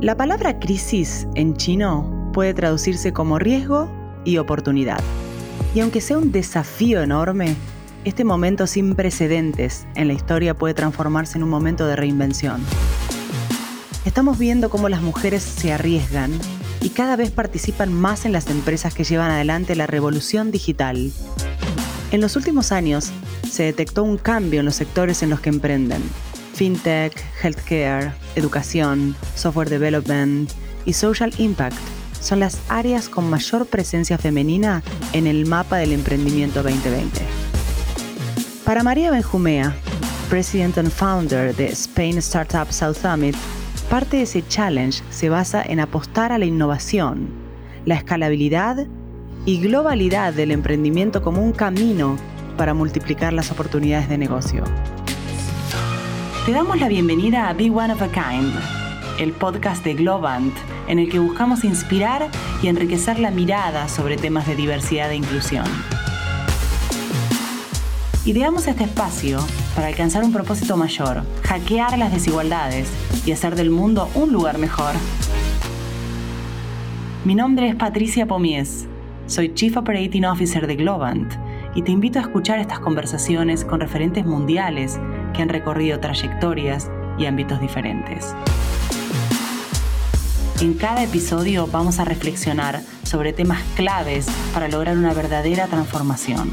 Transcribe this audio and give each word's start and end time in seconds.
La 0.00 0.16
palabra 0.16 0.60
crisis 0.60 1.26
en 1.34 1.56
chino 1.56 2.30
puede 2.32 2.54
traducirse 2.54 3.12
como 3.12 3.40
riesgo 3.40 3.90
y 4.24 4.38
oportunidad. 4.38 5.00
Y 5.74 5.80
aunque 5.80 6.00
sea 6.00 6.18
un 6.18 6.30
desafío 6.30 7.02
enorme, 7.02 7.56
este 8.04 8.22
momento 8.22 8.68
sin 8.68 8.94
precedentes 8.94 9.88
en 9.96 10.06
la 10.06 10.14
historia 10.14 10.54
puede 10.54 10.72
transformarse 10.74 11.36
en 11.36 11.42
un 11.42 11.50
momento 11.50 11.84
de 11.88 11.96
reinvención. 11.96 12.62
Estamos 14.04 14.38
viendo 14.38 14.70
cómo 14.70 14.88
las 14.88 15.02
mujeres 15.02 15.42
se 15.42 15.72
arriesgan 15.72 16.30
y 16.80 16.90
cada 16.90 17.16
vez 17.16 17.32
participan 17.32 17.92
más 17.92 18.24
en 18.24 18.30
las 18.30 18.48
empresas 18.50 18.94
que 18.94 19.02
llevan 19.02 19.32
adelante 19.32 19.74
la 19.74 19.88
revolución 19.88 20.52
digital. 20.52 21.10
En 22.12 22.20
los 22.20 22.36
últimos 22.36 22.70
años 22.70 23.10
se 23.50 23.64
detectó 23.64 24.04
un 24.04 24.16
cambio 24.16 24.60
en 24.60 24.66
los 24.66 24.76
sectores 24.76 25.24
en 25.24 25.30
los 25.30 25.40
que 25.40 25.48
emprenden. 25.48 26.02
FinTech, 26.58 27.12
Healthcare, 27.40 28.12
Educación, 28.34 29.14
Software 29.36 29.70
Development 29.70 30.50
y 30.86 30.92
Social 30.92 31.32
Impact 31.38 31.76
son 32.20 32.40
las 32.40 32.60
áreas 32.68 33.08
con 33.08 33.30
mayor 33.30 33.64
presencia 33.66 34.18
femenina 34.18 34.82
en 35.12 35.28
el 35.28 35.46
mapa 35.46 35.76
del 35.76 35.92
emprendimiento 35.92 36.64
2020. 36.64 37.20
Para 38.64 38.82
María 38.82 39.12
Benjumea, 39.12 39.72
President 40.28 40.78
and 40.78 40.90
Founder 40.90 41.54
de 41.54 41.68
Spain 41.68 42.18
Startup 42.18 42.66
South 42.72 42.96
Summit, 42.96 43.36
parte 43.88 44.16
de 44.16 44.22
ese 44.24 44.44
challenge 44.48 45.00
se 45.10 45.28
basa 45.28 45.62
en 45.62 45.78
apostar 45.78 46.32
a 46.32 46.38
la 46.38 46.44
innovación, 46.44 47.28
la 47.84 47.94
escalabilidad 47.94 48.84
y 49.46 49.60
globalidad 49.60 50.32
del 50.32 50.50
emprendimiento 50.50 51.22
como 51.22 51.40
un 51.40 51.52
camino 51.52 52.16
para 52.56 52.74
multiplicar 52.74 53.32
las 53.32 53.52
oportunidades 53.52 54.08
de 54.08 54.18
negocio. 54.18 54.64
Te 56.48 56.54
damos 56.54 56.80
la 56.80 56.88
bienvenida 56.88 57.50
a 57.50 57.52
Be 57.52 57.68
One 57.68 57.92
of 57.92 58.00
a 58.00 58.08
Kind, 58.08 58.54
el 59.20 59.32
podcast 59.32 59.84
de 59.84 59.92
Globant, 59.92 60.56
en 60.88 60.98
el 60.98 61.10
que 61.10 61.18
buscamos 61.18 61.62
inspirar 61.62 62.30
y 62.62 62.68
enriquecer 62.68 63.18
la 63.18 63.30
mirada 63.30 63.86
sobre 63.86 64.16
temas 64.16 64.46
de 64.46 64.56
diversidad 64.56 65.10
e 65.10 65.16
inclusión. 65.16 65.66
Ideamos 68.24 68.66
este 68.66 68.84
espacio 68.84 69.40
para 69.74 69.88
alcanzar 69.88 70.24
un 70.24 70.32
propósito 70.32 70.78
mayor, 70.78 71.22
hackear 71.42 71.98
las 71.98 72.14
desigualdades 72.14 72.90
y 73.26 73.32
hacer 73.32 73.54
del 73.54 73.68
mundo 73.68 74.08
un 74.14 74.32
lugar 74.32 74.56
mejor. 74.56 74.94
Mi 77.26 77.34
nombre 77.34 77.68
es 77.68 77.74
Patricia 77.74 78.24
Pomies, 78.24 78.88
soy 79.26 79.52
Chief 79.52 79.76
Operating 79.76 80.24
Officer 80.24 80.66
de 80.66 80.76
Globant 80.76 81.30
y 81.74 81.82
te 81.82 81.92
invito 81.92 82.18
a 82.18 82.22
escuchar 82.22 82.58
estas 82.58 82.80
conversaciones 82.80 83.66
con 83.66 83.80
referentes 83.80 84.24
mundiales 84.24 84.98
que 85.38 85.42
han 85.42 85.48
recorrido 85.50 86.00
trayectorias 86.00 86.90
y 87.16 87.26
ámbitos 87.26 87.60
diferentes. 87.60 88.34
En 90.60 90.74
cada 90.74 91.04
episodio 91.04 91.68
vamos 91.68 92.00
a 92.00 92.04
reflexionar 92.04 92.80
sobre 93.04 93.32
temas 93.32 93.62
claves 93.76 94.26
para 94.52 94.66
lograr 94.66 94.96
una 94.96 95.14
verdadera 95.14 95.68
transformación. 95.68 96.50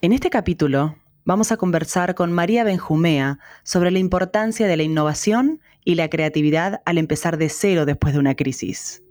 En 0.00 0.12
este 0.12 0.30
capítulo 0.30 0.94
vamos 1.24 1.50
a 1.50 1.56
conversar 1.56 2.14
con 2.14 2.32
María 2.32 2.62
Benjumea 2.62 3.40
sobre 3.64 3.90
la 3.90 3.98
importancia 3.98 4.68
de 4.68 4.76
la 4.76 4.84
innovación 4.84 5.60
y 5.84 5.96
la 5.96 6.08
creatividad 6.08 6.82
al 6.84 6.98
empezar 6.98 7.36
de 7.36 7.48
cero 7.48 7.84
después 7.84 8.14
de 8.14 8.20
una 8.20 8.36
crisis. 8.36 9.02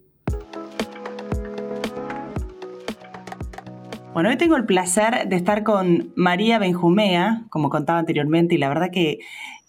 Bueno, 4.18 4.32
hoy 4.32 4.38
tengo 4.38 4.56
el 4.56 4.66
placer 4.66 5.30
de 5.30 5.36
estar 5.36 5.64
con 5.64 6.12
María 6.16 6.58
Benjumea, 6.58 7.46
como 7.52 7.70
contaba 7.70 8.00
anteriormente, 8.00 8.56
y 8.56 8.58
la 8.58 8.68
verdad 8.68 8.90
que, 8.92 9.20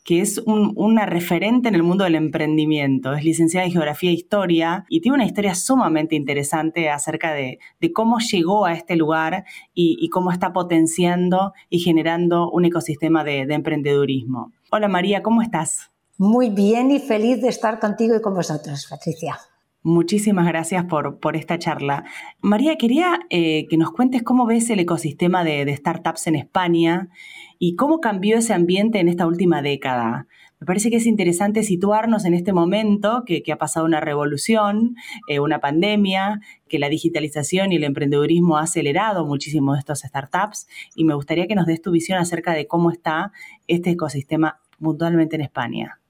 es 0.08 0.40
una 0.46 1.04
referente 1.04 1.68
en 1.68 1.74
el 1.74 1.82
mundo 1.82 2.04
del 2.04 2.14
emprendimiento. 2.14 3.12
Es 3.12 3.24
licenciada 3.24 3.66
en 3.66 3.72
Geografía 3.72 4.08
e 4.08 4.14
Historia 4.14 4.86
y 4.88 5.02
tiene 5.02 5.16
una 5.16 5.26
historia 5.26 5.54
sumamente 5.54 6.16
interesante 6.16 6.88
acerca 6.88 7.34
de, 7.34 7.58
cómo 7.92 8.20
llegó 8.20 8.64
a 8.64 8.72
este 8.72 8.96
lugar 8.96 9.44
y, 9.74 10.08
cómo 10.08 10.32
está 10.32 10.54
potenciando 10.54 11.52
y 11.68 11.80
generando 11.80 12.50
un 12.50 12.64
ecosistema 12.64 13.24
de, 13.24 13.44
de 13.44 13.52
emprendedurismo. 13.52 14.52
Hola 14.70 14.88
María, 14.88 15.22
¿cómo 15.22 15.42
estás? 15.42 15.90
Muy 16.16 16.48
bien 16.48 16.90
y 16.90 17.00
feliz 17.00 17.42
de 17.42 17.48
estar 17.48 17.78
contigo 17.78 18.16
y 18.16 18.22
con 18.22 18.32
vosotros, 18.32 18.86
Patricia. 18.88 19.38
Muchísimas 19.82 20.46
gracias 20.46 20.84
por, 20.86 21.20
por 21.20 21.36
esta 21.36 21.56
charla. 21.58 22.04
María, 22.40 22.76
quería 22.76 23.20
eh, 23.30 23.66
que 23.68 23.76
nos 23.76 23.92
cuentes 23.92 24.24
cómo 24.24 24.44
ves 24.44 24.68
el 24.70 24.80
ecosistema 24.80 25.44
de, 25.44 25.74
startups 25.76 26.26
en 26.26 26.34
España 26.34 27.08
y 27.60 27.76
cómo 27.76 28.00
cambió 28.00 28.38
ese 28.38 28.54
ambiente 28.54 28.98
en 28.98 29.08
esta 29.08 29.26
última 29.26 29.62
década. 29.62 30.26
Me 30.58 30.66
parece 30.66 30.90
que 30.90 30.96
es 30.96 31.06
interesante 31.06 31.62
situarnos 31.62 32.24
en 32.24 32.34
este 32.34 32.52
momento 32.52 33.22
que, 33.24 33.40
ha 33.52 33.56
pasado 33.56 33.86
una 33.86 34.00
revolución, 34.00 34.96
eh, 35.28 35.38
una 35.38 35.60
pandemia, 35.60 36.40
que 36.68 36.80
la 36.80 36.88
digitalización 36.88 37.70
y 37.70 37.76
el 37.76 37.84
emprendedurismo 37.84 38.56
ha 38.56 38.62
acelerado 38.62 39.24
muchísimo 39.26 39.74
de 39.74 39.78
estos 39.78 40.00
startups 40.00 40.66
y 40.96 41.04
me 41.04 41.14
gustaría 41.14 41.46
que 41.46 41.54
nos 41.54 41.66
des 41.66 41.80
tu 41.80 41.92
visión 41.92 42.18
acerca 42.18 42.52
de 42.52 42.66
cómo 42.66 42.90
está 42.90 43.30
este 43.68 43.90
ecosistema 43.90 44.58
puntualmente 44.80 45.36
en 45.36 45.42
España. 45.42 46.00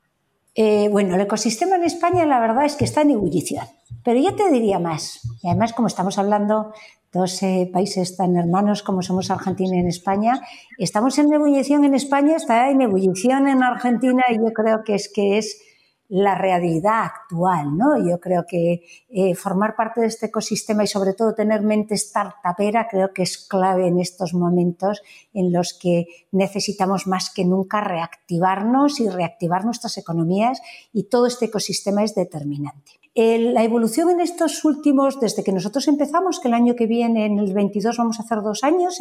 Eh, 0.60 0.88
bueno, 0.91 1.14
el 1.14 1.20
ecosistema 1.20 1.76
en 1.76 1.84
España 1.84 2.26
la 2.26 2.41
verdad 2.41 2.64
es 2.64 2.74
que 2.74 2.84
está 2.84 3.02
en 3.02 3.12
ebullición, 3.12 3.64
pero 4.02 4.19
yo 4.19 4.34
te 4.34 4.50
diría 4.50 4.80
más. 4.80 5.20
Y 5.41 5.46
además, 5.46 5.72
como 5.72 5.86
estamos 5.86 6.19
hablando 6.19 6.72
dos 7.12 7.41
eh, 7.44 7.70
países 7.72 8.16
tan 8.16 8.34
hermanos 8.34 8.82
como 8.82 9.00
somos 9.02 9.30
Argentina 9.30 9.76
y 9.76 9.78
en 9.78 9.86
España, 9.86 10.41
estamos 10.76 11.16
en 11.19 11.32
ebullición 11.32 11.84
en 11.84 11.94
España, 11.94 12.34
está 12.34 12.70
en 12.70 12.80
ebullición 12.80 13.46
en 13.46 13.62
Argentina 13.62 14.24
y 14.30 14.34
yo 14.38 14.52
creo 14.52 14.82
que 14.84 14.96
es 14.96 15.08
que 15.14 15.38
es 15.38 15.62
la 16.08 16.34
realidad 16.34 17.04
actual, 17.04 17.76
¿no? 17.76 17.98
Yo 17.98 18.19
creo 18.19 18.44
que 18.48 18.82
eh, 19.10 19.34
formar 19.34 19.76
parte 19.76 20.00
de 20.00 20.06
este 20.06 20.26
ecosistema 20.26 20.82
y 20.84 20.86
sobre 20.86 21.12
todo 21.12 21.34
tener 21.34 21.62
mente 21.62 21.96
startupera 21.96 22.88
creo 22.88 23.12
que 23.12 23.22
es 23.22 23.46
clave 23.46 23.88
en 23.88 24.00
estos 24.00 24.32
momentos 24.32 25.02
en 25.34 25.52
los 25.52 25.74
que 25.74 26.06
necesitamos 26.32 27.06
más 27.06 27.30
que 27.30 27.44
nunca 27.44 27.82
reactivarnos 27.82 29.00
y 29.00 29.08
reactivar 29.08 29.64
nuestras 29.64 29.98
economías 29.98 30.60
y 30.92 31.04
todo 31.04 31.26
este 31.26 31.46
ecosistema 31.46 32.02
es 32.02 32.14
determinante 32.14 32.97
la 33.19 33.65
evolución 33.65 34.11
en 34.11 34.21
estos 34.21 34.65
últimos, 34.65 35.19
desde 35.19 35.43
que 35.43 35.51
nosotros 35.51 35.89
empezamos, 35.89 36.39
que 36.39 36.47
el 36.47 36.55
año 36.55 36.77
que 36.77 36.87
viene, 36.87 37.27
en 37.27 37.41
el 37.41 37.53
22, 37.53 37.97
vamos 37.97 38.21
a 38.21 38.23
hacer 38.23 38.43
dos 38.43 38.62
años, 38.62 38.99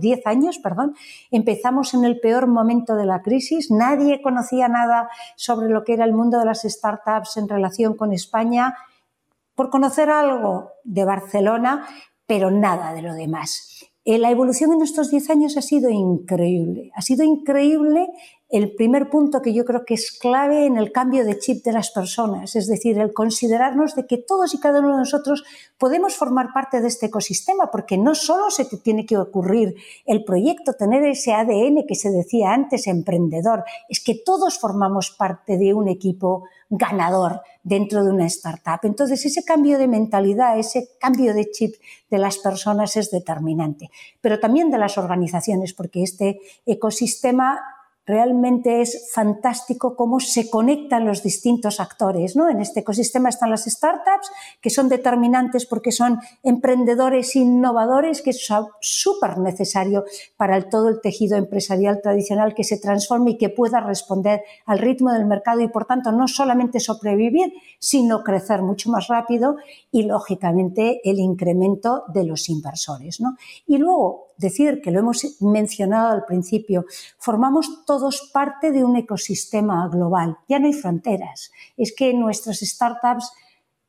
10 0.00 0.26
años, 0.26 0.58
perdón, 0.58 0.96
empezamos 1.30 1.94
en 1.94 2.04
el 2.04 2.18
peor 2.18 2.48
momento 2.48 2.96
de 2.96 3.06
la 3.06 3.22
crisis. 3.22 3.70
Nadie 3.70 4.20
conocía 4.20 4.66
nada 4.66 5.08
sobre 5.36 5.68
lo 5.68 5.84
que 5.84 5.92
era 5.92 6.04
el 6.04 6.12
mundo 6.12 6.40
de 6.40 6.44
las 6.44 6.62
startups 6.62 7.36
en 7.36 7.48
relación 7.48 7.94
con 7.94 8.12
España, 8.12 8.74
por 9.54 9.70
conocer 9.70 10.10
algo 10.10 10.72
de 10.82 11.04
Barcelona, 11.04 11.86
pero 12.26 12.50
nada 12.50 12.94
de 12.94 13.02
lo 13.02 13.14
demás. 13.14 13.86
Eh, 14.04 14.18
la 14.18 14.30
evolución 14.30 14.72
en 14.72 14.82
estos 14.82 15.10
10 15.10 15.30
años 15.30 15.56
ha 15.56 15.62
sido 15.62 15.88
increíble. 15.88 16.90
Ha 16.94 17.02
sido 17.02 17.22
increíble 17.22 18.08
el 18.48 18.74
primer 18.76 19.10
punto 19.10 19.42
que 19.42 19.52
yo 19.52 19.64
creo 19.64 19.84
que 19.84 19.94
es 19.94 20.12
clave 20.12 20.66
en 20.66 20.76
el 20.76 20.92
cambio 20.92 21.24
de 21.24 21.38
chip 21.38 21.64
de 21.64 21.72
las 21.72 21.90
personas, 21.90 22.54
es 22.54 22.68
decir, 22.68 22.98
el 22.98 23.12
considerarnos 23.12 23.96
de 23.96 24.06
que 24.06 24.18
todos 24.18 24.54
y 24.54 24.60
cada 24.60 24.78
uno 24.78 24.92
de 24.92 24.98
nosotros 24.98 25.44
podemos 25.78 26.14
formar 26.14 26.52
parte 26.54 26.80
de 26.80 26.86
este 26.86 27.06
ecosistema, 27.06 27.70
porque 27.72 27.98
no 27.98 28.14
solo 28.14 28.50
se 28.50 28.64
te 28.64 28.76
tiene 28.76 29.04
que 29.04 29.16
ocurrir 29.16 29.74
el 30.04 30.24
proyecto, 30.24 30.74
tener 30.74 31.04
ese 31.04 31.32
ADN 31.32 31.86
que 31.88 31.96
se 31.96 32.10
decía 32.10 32.52
antes, 32.52 32.86
emprendedor, 32.86 33.64
es 33.88 34.02
que 34.02 34.14
todos 34.14 34.58
formamos 34.58 35.10
parte 35.10 35.58
de 35.58 35.74
un 35.74 35.88
equipo 35.88 36.44
ganador 36.68 37.42
dentro 37.62 38.04
de 38.04 38.10
una 38.10 38.26
startup. 38.26 38.80
Entonces, 38.84 39.24
ese 39.26 39.44
cambio 39.44 39.78
de 39.78 39.88
mentalidad, 39.88 40.58
ese 40.58 40.90
cambio 41.00 41.34
de 41.34 41.50
chip 41.50 41.74
de 42.10 42.18
las 42.18 42.38
personas 42.38 42.96
es 42.96 43.10
determinante, 43.10 43.90
pero 44.20 44.38
también 44.38 44.70
de 44.70 44.78
las 44.78 44.98
organizaciones, 44.98 45.72
porque 45.74 46.04
este 46.04 46.40
ecosistema 46.64 47.58
realmente 48.06 48.80
es 48.80 49.10
fantástico 49.12 49.96
cómo 49.96 50.20
se 50.20 50.48
conectan 50.48 51.04
los 51.04 51.22
distintos 51.22 51.80
actores. 51.80 52.36
¿no? 52.36 52.48
En 52.48 52.60
este 52.60 52.80
ecosistema 52.80 53.28
están 53.28 53.50
las 53.50 53.64
startups, 53.64 54.30
que 54.60 54.70
son 54.70 54.88
determinantes 54.88 55.66
porque 55.66 55.90
son 55.90 56.20
emprendedores 56.44 57.34
innovadores, 57.34 58.22
que 58.22 58.30
es 58.30 58.48
súper 58.80 59.38
necesario 59.38 60.04
para 60.36 60.56
el, 60.56 60.68
todo 60.68 60.88
el 60.88 61.00
tejido 61.00 61.36
empresarial 61.36 62.00
tradicional 62.00 62.54
que 62.54 62.64
se 62.64 62.78
transforme 62.78 63.32
y 63.32 63.38
que 63.38 63.48
pueda 63.48 63.80
responder 63.80 64.42
al 64.66 64.78
ritmo 64.78 65.12
del 65.12 65.26
mercado 65.26 65.60
y, 65.60 65.68
por 65.68 65.84
tanto, 65.84 66.12
no 66.12 66.28
solamente 66.28 66.78
sobrevivir, 66.78 67.52
sino 67.80 68.22
crecer 68.22 68.62
mucho 68.62 68.90
más 68.90 69.08
rápido 69.08 69.56
y, 69.90 70.04
lógicamente, 70.04 71.00
el 71.02 71.18
incremento 71.18 72.04
de 72.08 72.24
los 72.24 72.48
inversores. 72.48 73.20
¿no? 73.20 73.36
Y 73.66 73.78
luego, 73.78 74.25
decir, 74.38 74.80
que 74.82 74.90
lo 74.90 75.00
hemos 75.00 75.40
mencionado 75.40 76.08
al 76.08 76.24
principio, 76.24 76.84
formamos 77.18 77.84
todos 77.84 78.30
parte 78.32 78.70
de 78.72 78.84
un 78.84 78.96
ecosistema 78.96 79.88
global. 79.88 80.38
Ya 80.48 80.58
no 80.58 80.66
hay 80.66 80.72
fronteras. 80.72 81.52
Es 81.76 81.94
que 81.94 82.12
nuestras 82.14 82.60
startups 82.60 83.32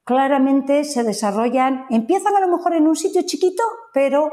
claramente 0.03 0.83
se 0.83 1.03
desarrollan, 1.03 1.85
empiezan 1.89 2.35
a 2.35 2.39
lo 2.39 2.47
mejor 2.47 2.73
en 2.73 2.87
un 2.87 2.95
sitio 2.95 3.23
chiquito, 3.23 3.63
pero 3.93 4.31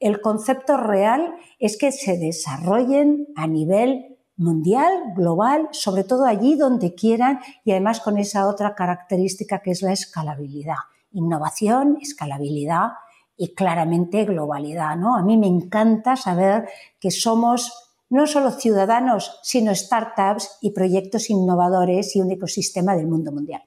el 0.00 0.20
concepto 0.20 0.76
real 0.76 1.34
es 1.60 1.76
que 1.76 1.92
se 1.92 2.18
desarrollen 2.18 3.28
a 3.36 3.46
nivel 3.46 4.18
mundial, 4.36 4.90
global, 5.14 5.68
sobre 5.70 6.02
todo 6.02 6.24
allí 6.24 6.56
donde 6.56 6.94
quieran 6.94 7.38
y 7.64 7.70
además 7.70 8.00
con 8.00 8.18
esa 8.18 8.48
otra 8.48 8.74
característica 8.74 9.60
que 9.60 9.70
es 9.70 9.82
la 9.82 9.92
escalabilidad. 9.92 10.76
Innovación, 11.12 11.98
escalabilidad 12.00 12.88
y 13.36 13.54
claramente 13.54 14.24
globalidad. 14.24 14.96
¿no? 14.96 15.16
A 15.16 15.22
mí 15.22 15.36
me 15.36 15.46
encanta 15.46 16.16
saber 16.16 16.68
que 17.00 17.10
somos 17.10 17.72
no 18.10 18.26
solo 18.26 18.50
ciudadanos, 18.50 19.40
sino 19.42 19.74
startups 19.74 20.58
y 20.60 20.72
proyectos 20.72 21.30
innovadores 21.30 22.14
y 22.14 22.20
un 22.20 22.30
ecosistema 22.30 22.94
del 22.94 23.06
mundo 23.06 23.32
mundial 23.32 23.62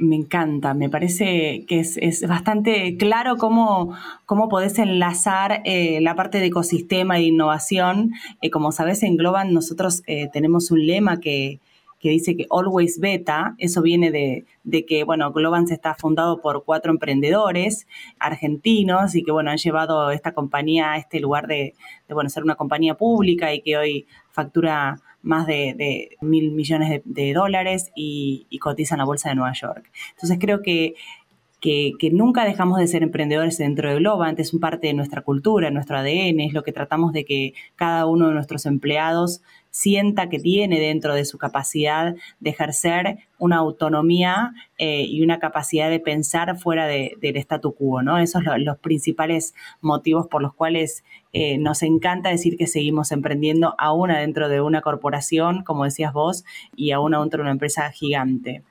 me 0.00 0.16
encanta, 0.16 0.72
me 0.72 0.88
parece 0.88 1.66
que 1.68 1.80
es, 1.80 2.26
bastante 2.26 2.96
claro 2.96 3.36
cómo, 3.36 3.94
cómo 4.24 4.48
podés 4.48 4.78
enlazar 4.78 5.60
eh, 5.64 6.00
la 6.00 6.16
parte 6.16 6.40
de 6.40 6.46
ecosistema 6.46 7.18
e 7.18 7.24
innovación. 7.24 8.12
Eh, 8.40 8.50
como 8.50 8.72
sabes, 8.72 9.02
en 9.02 9.16
Globan 9.16 9.52
nosotros 9.52 10.02
eh, 10.06 10.28
tenemos 10.32 10.70
un 10.70 10.86
lema 10.86 11.20
que, 11.20 11.60
dice 12.08 12.36
que 12.36 12.46
always 12.50 12.98
beta, 12.98 13.54
eso 13.58 13.82
viene 13.82 14.10
de, 14.10 14.46
que, 14.86 15.04
bueno, 15.04 15.32
Globans 15.32 15.70
está 15.70 15.94
fundado 15.94 16.40
por 16.40 16.64
cuatro 16.64 16.90
emprendedores 16.90 17.86
argentinos 18.18 19.14
y 19.14 19.22
que, 19.22 19.32
bueno, 19.32 19.50
han 19.50 19.58
llevado 19.58 20.10
esta 20.10 20.32
compañía 20.32 20.92
a 20.92 20.96
este 20.96 21.20
lugar 21.20 21.46
de, 21.46 21.74
de 22.08 22.14
bueno, 22.14 22.30
ser 22.30 22.42
una 22.42 22.54
compañía 22.54 22.94
pública 22.94 23.52
y 23.52 23.60
que 23.60 23.76
hoy 23.76 24.06
factura 24.30 25.00
más 25.22 25.46
de, 25.46 26.16
mil 26.22 26.52
millones 26.52 27.02
de, 27.04 27.32
dólares 27.34 27.90
y, 27.94 28.46
y, 28.48 28.58
cotiza 28.58 28.94
en 28.94 29.00
la 29.00 29.04
bolsa 29.04 29.28
de 29.28 29.34
Nueva 29.34 29.52
York. 29.52 29.90
Entonces 30.14 30.38
creo 30.40 30.62
que, 30.62 30.94
que, 31.60 32.10
nunca 32.12 32.44
dejamos 32.44 32.78
de 32.78 32.86
ser 32.86 33.02
emprendedores 33.02 33.58
dentro 33.58 33.90
de 33.90 33.96
Globant, 33.96 34.38
es 34.40 34.54
un 34.54 34.60
parte 34.60 34.86
de 34.86 34.94
nuestra 34.94 35.22
cultura, 35.22 35.70
nuestro 35.70 35.98
ADN, 35.98 36.40
es 36.40 36.52
lo 36.52 36.62
que 36.62 36.72
tratamos 36.72 37.12
de 37.12 37.24
que 37.24 37.54
cada 37.76 38.06
uno 38.06 38.28
de 38.28 38.34
nuestros 38.34 38.66
empleados 38.66 39.42
sienta 39.70 40.28
que 40.28 40.38
tiene 40.38 40.80
dentro 40.80 41.14
de 41.14 41.24
su 41.24 41.38
capacidad 41.38 42.14
de 42.40 42.50
ejercer 42.50 43.18
una 43.38 43.56
autonomía 43.56 44.52
eh, 44.78 45.02
y 45.02 45.22
una 45.22 45.38
capacidad 45.38 45.88
de 45.88 46.00
pensar 46.00 46.58
fuera 46.58 46.86
del 46.86 47.36
statu 47.36 47.74
quo, 47.74 48.02
¿no? 48.02 48.18
Esos 48.18 48.44
son 48.44 48.64
los 48.64 48.78
principales 48.78 49.54
motivos 49.80 50.26
por 50.28 50.42
los 50.42 50.54
cuales 50.54 51.04
eh, 51.32 51.58
nos 51.58 51.82
encanta 51.82 52.28
decir 52.28 52.56
que 52.56 52.66
seguimos 52.66 53.12
emprendiendo 53.12 53.74
aún 53.78 54.08
dentro 54.08 54.48
de 54.48 54.60
una 54.60 54.80
corporación, 54.80 55.62
como 55.62 55.84
decías 55.84 56.12
vos, 56.12 56.44
y 56.74 56.90
aún 56.90 57.12
dentro 57.12 57.38
de 57.38 57.42
una 57.42 57.52
empresa 57.52 57.90
gigante. 57.90 58.62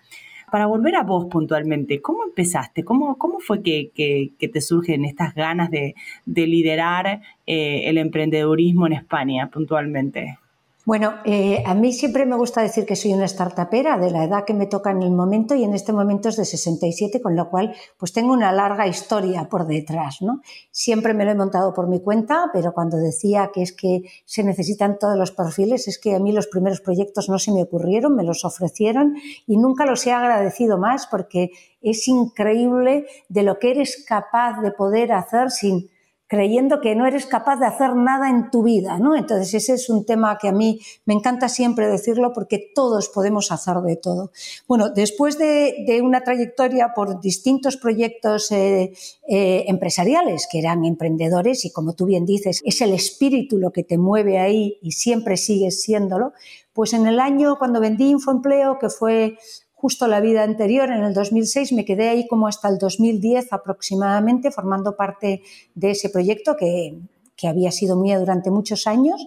Para 0.51 0.65
volver 0.65 0.95
a 0.95 1.03
vos 1.03 1.27
puntualmente, 1.29 2.01
¿cómo 2.01 2.23
empezaste? 2.23 2.83
¿Cómo, 2.83 3.17
cómo 3.17 3.39
fue 3.39 3.61
que, 3.61 3.91
te 4.37 4.61
surgen 4.61 5.05
estas 5.05 5.35
ganas 5.35 5.69
de, 5.69 5.93
liderar 6.25 7.21
eh, 7.45 7.83
el 7.85 7.97
emprendedurismo 7.99 8.87
en 8.87 8.93
España 8.93 9.49
puntualmente? 9.51 10.39
Bueno, 10.89 11.19
eh, 11.23 11.61
a 11.67 11.75
mí 11.75 11.93
siempre 11.93 12.25
me 12.25 12.35
gusta 12.35 12.63
decir 12.63 12.87
que 12.87 12.95
soy 12.95 13.13
una 13.13 13.27
startupera 13.27 13.99
de 13.99 14.09
la 14.09 14.23
edad 14.23 14.43
que 14.43 14.55
me 14.55 14.65
toca 14.65 14.89
en 14.89 15.03
el 15.03 15.11
momento 15.11 15.53
y 15.53 15.63
en 15.63 15.75
este 15.75 15.93
momento 15.93 16.29
es 16.29 16.35
de 16.35 16.45
67, 16.45 17.21
con 17.21 17.35
lo 17.35 17.47
cual 17.51 17.75
pues 17.95 18.11
tengo 18.11 18.33
una 18.33 18.51
larga 18.51 18.87
historia 18.87 19.47
por 19.47 19.67
detrás, 19.67 20.23
¿no? 20.23 20.41
Siempre 20.71 21.13
me 21.13 21.25
lo 21.25 21.29
he 21.29 21.35
montado 21.35 21.75
por 21.75 21.87
mi 21.87 22.01
cuenta, 22.01 22.49
pero 22.53 22.73
cuando 22.73 22.97
decía 22.97 23.51
que 23.53 23.61
es 23.61 23.71
que 23.71 24.01
se 24.25 24.43
necesitan 24.43 24.97
todos 24.97 25.15
los 25.15 25.29
perfiles, 25.29 25.87
es 25.87 25.99
que 25.99 26.15
a 26.15 26.19
mí 26.19 26.31
los 26.31 26.47
primeros 26.47 26.81
proyectos 26.81 27.29
no 27.29 27.37
se 27.37 27.51
me 27.51 27.61
ocurrieron, 27.61 28.15
me 28.15 28.23
los 28.23 28.43
ofrecieron 28.43 29.13
y 29.45 29.57
nunca 29.57 29.85
los 29.85 30.07
he 30.07 30.11
agradecido 30.11 30.79
más 30.79 31.05
porque 31.05 31.51
es 31.83 32.07
increíble 32.07 33.05
de 33.27 33.43
lo 33.43 33.59
que 33.59 33.69
eres 33.69 34.03
capaz 34.07 34.59
de 34.63 34.71
poder 34.71 35.11
hacer 35.11 35.51
sin 35.51 35.91
creyendo 36.29 36.79
que 36.79 36.93
no 36.95 37.07
eres 37.07 37.25
capaz 37.25 37.57
de 37.57 37.65
hacer 37.65 37.95
nada 37.95 38.29
en 38.29 38.51
tu 38.51 38.61
vida, 38.61 38.99
¿no? 38.99 39.15
Entonces 39.15 39.51
ese 39.55 39.73
es 39.73 39.89
un 39.89 40.05
tema 40.05 40.37
que 40.37 40.47
a 40.47 40.51
mí 40.51 40.79
me 41.05 41.15
encanta 41.15 41.49
siempre 41.49 41.87
decirlo 41.87 42.33
porque 42.33 42.71
todos 42.75 43.09
podemos 43.09 43.51
hacer 43.51 43.77
de 43.77 43.95
todo. 43.95 44.31
Bueno, 44.67 44.91
después 44.91 45.39
de, 45.39 45.99
una 46.03 46.23
trayectoria 46.23 46.93
por 46.95 47.19
distintos 47.19 47.77
proyectos 47.77 48.51
eh, 48.51 48.93
eh, 49.27 49.65
empresariales 49.67 50.47
que 50.49 50.59
eran 50.59 50.85
emprendedores 50.85 51.65
y 51.65 51.71
como 51.71 51.93
tú 51.93 52.05
bien 52.05 52.27
dices, 52.27 52.61
es 52.63 52.79
el 52.81 52.93
espíritu 52.93 53.57
lo 53.57 53.71
que 53.71 53.83
te 53.83 53.97
mueve 53.97 54.37
ahí 54.37 54.77
y 54.83 54.91
siempre 54.91 55.35
sigues 55.35 55.81
siéndolo, 55.81 56.33
pues 56.73 56.93
en 56.93 57.07
el 57.07 57.19
año 57.19 57.57
cuando 57.57 57.79
vendí 57.79 58.07
Infoempleo, 58.07 58.77
que 58.77 58.89
fue 58.89 59.35
justo 59.81 60.07
la 60.07 60.19
vida 60.19 60.43
anterior, 60.43 60.91
en 60.91 61.03
el 61.03 61.13
2006, 61.13 61.71
me 61.71 61.85
quedé 61.85 62.09
ahí 62.09 62.27
como 62.27 62.47
hasta 62.47 62.67
el 62.67 62.77
2010 62.77 63.53
aproximadamente, 63.53 64.51
formando 64.51 64.97
parte 64.97 65.41
de 65.73 65.91
ese 65.91 66.09
proyecto 66.09 66.57
que, 66.57 66.99
que 67.37 67.47
había 67.47 67.71
sido 67.71 67.95
mío 67.95 68.19
durante 68.19 68.51
muchos 68.51 68.87
años 68.87 69.25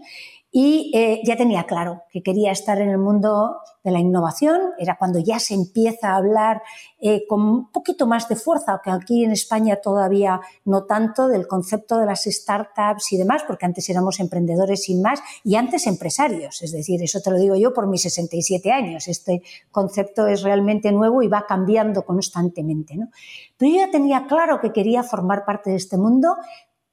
y 0.55 0.93
eh, 0.95 1.23
ya 1.25 1.35
tenía 1.35 1.65
claro 1.65 2.03
que 2.11 2.23
quería 2.23 2.53
estar 2.53 2.79
en 2.79 2.91
el 2.91 2.99
mundo 2.99 3.57
de 3.83 3.91
la 3.91 4.01
innovación. 4.01 4.61
Era 4.79 4.99
cuando 4.99 5.19
ya 5.19 5.39
se 5.39 5.55
empieza 5.55 6.11
a 6.11 6.17
hablar 6.17 6.63
eh, 7.01 7.27
con 7.27 7.41
un 7.41 7.73
poquito 7.73 8.07
más 8.07 8.29
de 8.29 8.37
fuerza, 8.37 8.79
que 8.85 8.91
aquí 8.91 9.25
en 9.25 9.33
España 9.33 9.77
todavía 9.77 10.43
no 10.67 10.85
tanto, 10.85 11.29
del 11.29 11.49
concepto 11.49 11.97
de 11.97 12.05
las 12.05 12.25
startups 12.25 13.15
y 13.15 13.17
demás, 13.17 13.45
porque 13.47 13.65
antes 13.65 13.89
éramos 13.89 14.21
emprendedores 14.21 14.85
sin 14.85 15.01
más 15.01 15.23
y 15.43 15.57
antes 15.57 15.87
empresarios. 15.87 16.61
Es 16.61 16.73
decir, 16.73 17.03
eso 17.03 17.21
te 17.23 17.31
lo 17.31 17.39
digo 17.39 17.57
yo 17.57 17.73
por 17.73 17.87
mis 17.87 18.03
67 18.03 18.71
años. 18.71 19.09
Este 19.09 19.43
concepto 19.71 20.27
es 20.27 20.43
realmente 20.43 20.93
nuevo 20.93 21.23
y 21.23 21.29
va 21.29 21.47
cambiando 21.49 22.05
constantemente. 22.05 22.95
¿no? 22.95 23.09
Pero 23.57 23.73
yo 23.73 23.79
ya 23.79 23.91
tenía 23.91 24.27
claro 24.27 24.61
que 24.61 24.71
quería 24.71 25.03
formar 25.03 25.47
parte 25.47 25.71
de 25.71 25.77
este 25.77 25.97
mundo 25.97 26.37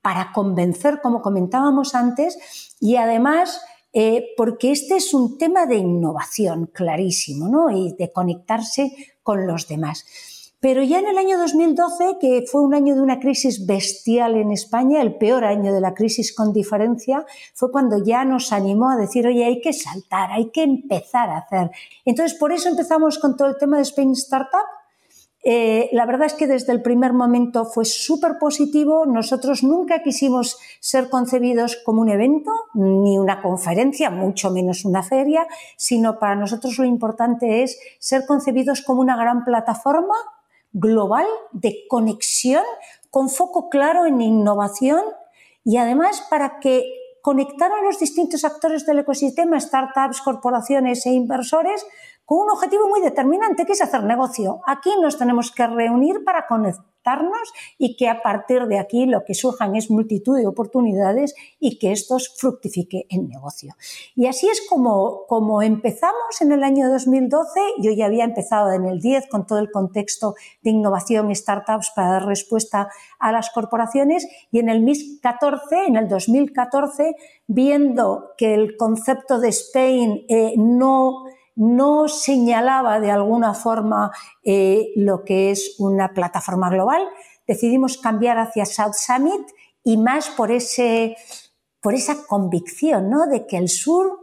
para 0.01 0.31
convencer, 0.34 1.01
como 1.01 1.22
comentábamos 1.22 1.96
antes, 1.96 2.75
y 2.80 2.96
además 2.96 3.62
eh, 3.92 4.34
porque 4.38 4.72
este 4.72 4.98
es 4.98 5.13
un 5.13 5.38
tema 5.38 5.66
de 5.66 5.78
innovación 5.78 6.68
clarísimo, 6.68 7.48
¿no? 7.48 7.72
Y 7.72 7.94
de 7.98 8.12
conectarse 8.12 8.92
con 9.24 9.48
los 9.48 9.68
demás. 9.68 10.06
Pero 10.62 10.84
ya 10.84 11.00
en 11.00 11.07
el 11.07 11.18
año 11.18 11.38
2012, 11.40 12.18
que 12.19 12.44
fue 12.46 12.62
un 12.62 12.74
año 12.74 12.94
de 12.94 13.01
una 13.01 13.19
crisis 13.19 13.66
bestial 13.66 14.36
en 14.36 14.51
España, 14.51 15.01
el 15.01 15.16
peor 15.16 15.46
año 15.46 15.74
de 15.74 15.80
la 15.80 15.94
crisis 15.94 16.36
con 16.36 16.52
diferencia, 16.52 17.25
fue 17.54 17.72
cuando 17.72 18.04
ya 18.04 18.25
nos 18.25 18.52
animó 18.52 18.92
a 18.92 18.98
decir, 18.98 19.25
oye, 19.25 19.45
hay 19.45 19.62
que 19.62 19.72
saltar, 19.72 20.31
hay 20.31 20.52
que 20.52 20.63
empezar 20.63 21.30
a 21.30 21.38
hacer. 21.38 21.72
Entonces, 22.04 22.38
por 22.38 22.52
eso 22.52 22.68
empezamos 22.68 23.19
con 23.19 23.38
todo 23.38 23.48
el 23.48 23.57
tema 23.57 23.78
de 23.78 23.84
Spain 23.84 24.12
Startup, 24.12 24.68
eh, 25.44 25.89
la 25.94 26.06
verdad 26.06 26.27
es 26.27 26.33
que 26.33 26.47
desde 26.47 26.74
el 26.74 26.81
primer 26.81 27.13
momento 27.13 27.65
fue 27.65 27.86
súper 27.86 28.38
positivo. 28.39 29.06
Nosotros 29.06 29.63
nunca 29.63 30.03
quisimos 30.03 30.57
ser 30.80 31.09
concebidos 31.09 31.77
como 31.86 32.01
un 32.01 32.09
evento, 32.09 32.51
ni 32.74 33.18
una 33.18 33.41
conferencia, 33.41 34.09
mucho 34.09 34.51
menos 34.51 34.83
una 34.83 35.01
feria, 35.01 35.47
sino 35.77 36.19
para 36.19 36.36
nosotros 36.36 36.78
lo 36.78 36.85
importante 36.85 37.64
es 37.64 37.80
ser 37.99 38.25
concebidos 38.25 38.81
como 38.81 39.02
una 39.02 39.16
gran 39.16 39.45
plataforma 39.45 40.16
global 40.73 41.25
de 41.52 41.85
conexión 41.87 42.64
con 43.09 43.30
foco 43.30 43.69
claro 43.69 44.06
en 44.06 44.21
innovación 44.21 45.02
y 45.64 45.78
además 45.78 46.21
para 46.30 46.59
que 46.59 46.83
conectaran 47.21 47.83
los 47.83 47.99
distintos 47.99 48.45
actores 48.45 48.85
del 48.85 48.99
ecosistema, 48.99 49.59
startups, 49.59 50.21
corporaciones 50.21 51.06
e 51.06 51.11
inversores, 51.11 51.85
con 52.30 52.42
un 52.42 52.52
objetivo 52.52 52.88
muy 52.88 53.02
determinante, 53.02 53.66
que 53.66 53.71
es 53.71 53.81
hacer 53.81 54.04
negocio. 54.04 54.62
Aquí 54.68 54.92
nos 55.02 55.18
tenemos 55.18 55.52
que 55.52 55.66
reunir 55.66 56.24
para 56.24 56.45
conectarnos 56.45 57.52
y 57.80 57.98
que 57.98 58.07
a 58.07 58.21
partir 58.21 58.68
de 58.68 58.78
aquí 58.78 59.07
lo 59.07 59.26
que 59.26 59.33
surjan 59.33 59.76
es 59.76 59.90
multitud 59.90 60.38
de 60.38 60.45
oportunidades 60.45 61.33
y 61.59 61.80
que 61.80 61.92
estos 61.92 62.36
fructifique 62.38 63.07
en 63.09 63.30
negocio. 63.30 63.74
Y 64.16 64.28
así 64.28 64.48
es 64.48 64.62
como, 64.69 65.26
como 65.26 65.64
empezamos 65.64 66.40
en 66.42 66.52
el 66.52 66.64
año 66.64 66.92
2012. 66.92 67.59
Yo 67.80 67.90
ya 67.94 68.06
había 68.06 68.26
empezado 68.26 68.74
en 68.74 68.86
el 68.86 69.00
10 69.00 69.28
con 69.28 69.48
todo 69.48 69.57
el 69.57 69.71
contexto 69.71 70.36
de 70.62 70.69
innovación 70.69 71.33
startups 71.33 71.92
para 71.95 72.12
dar 72.12 72.26
respuesta 72.28 72.90
a 73.18 73.31
las 73.31 73.50
corporaciones 73.50 74.28
y 74.52 74.59
en 74.59 74.69
el 74.69 74.86
2014, 74.86 75.86
en 75.88 75.95
el 75.95 76.07
2014, 76.07 77.16
viendo 77.48 78.33
que 78.38 78.54
el 78.54 78.78
concepto 78.78 79.40
de 79.40 79.50
Spain 79.50 80.26
eh, 80.30 80.54
no 80.57 81.24
no 81.59 82.07
señalaba 82.07 83.01
de 83.01 83.11
alguna 83.11 83.54
forma 83.54 84.11
eh, 84.45 84.94
lo 84.95 85.25
que 85.25 85.51
es 85.51 85.75
una 85.78 86.13
plataforma 86.13 86.69
global. 86.69 87.06
Decidimos 87.45 87.97
cambiar 87.97 88.37
hacia 88.37 88.66
South 88.66 88.94
Summit 88.94 89.45
y 89.83 89.97
más 89.97 90.30
por, 90.30 90.51
ese, 90.51 91.18
por 91.81 91.95
esa 91.95 92.25
convicción 92.25 93.09
¿no? 93.09 93.28
de 93.28 93.45
que 93.45 93.57
el 93.57 93.68
sur, 93.68 94.19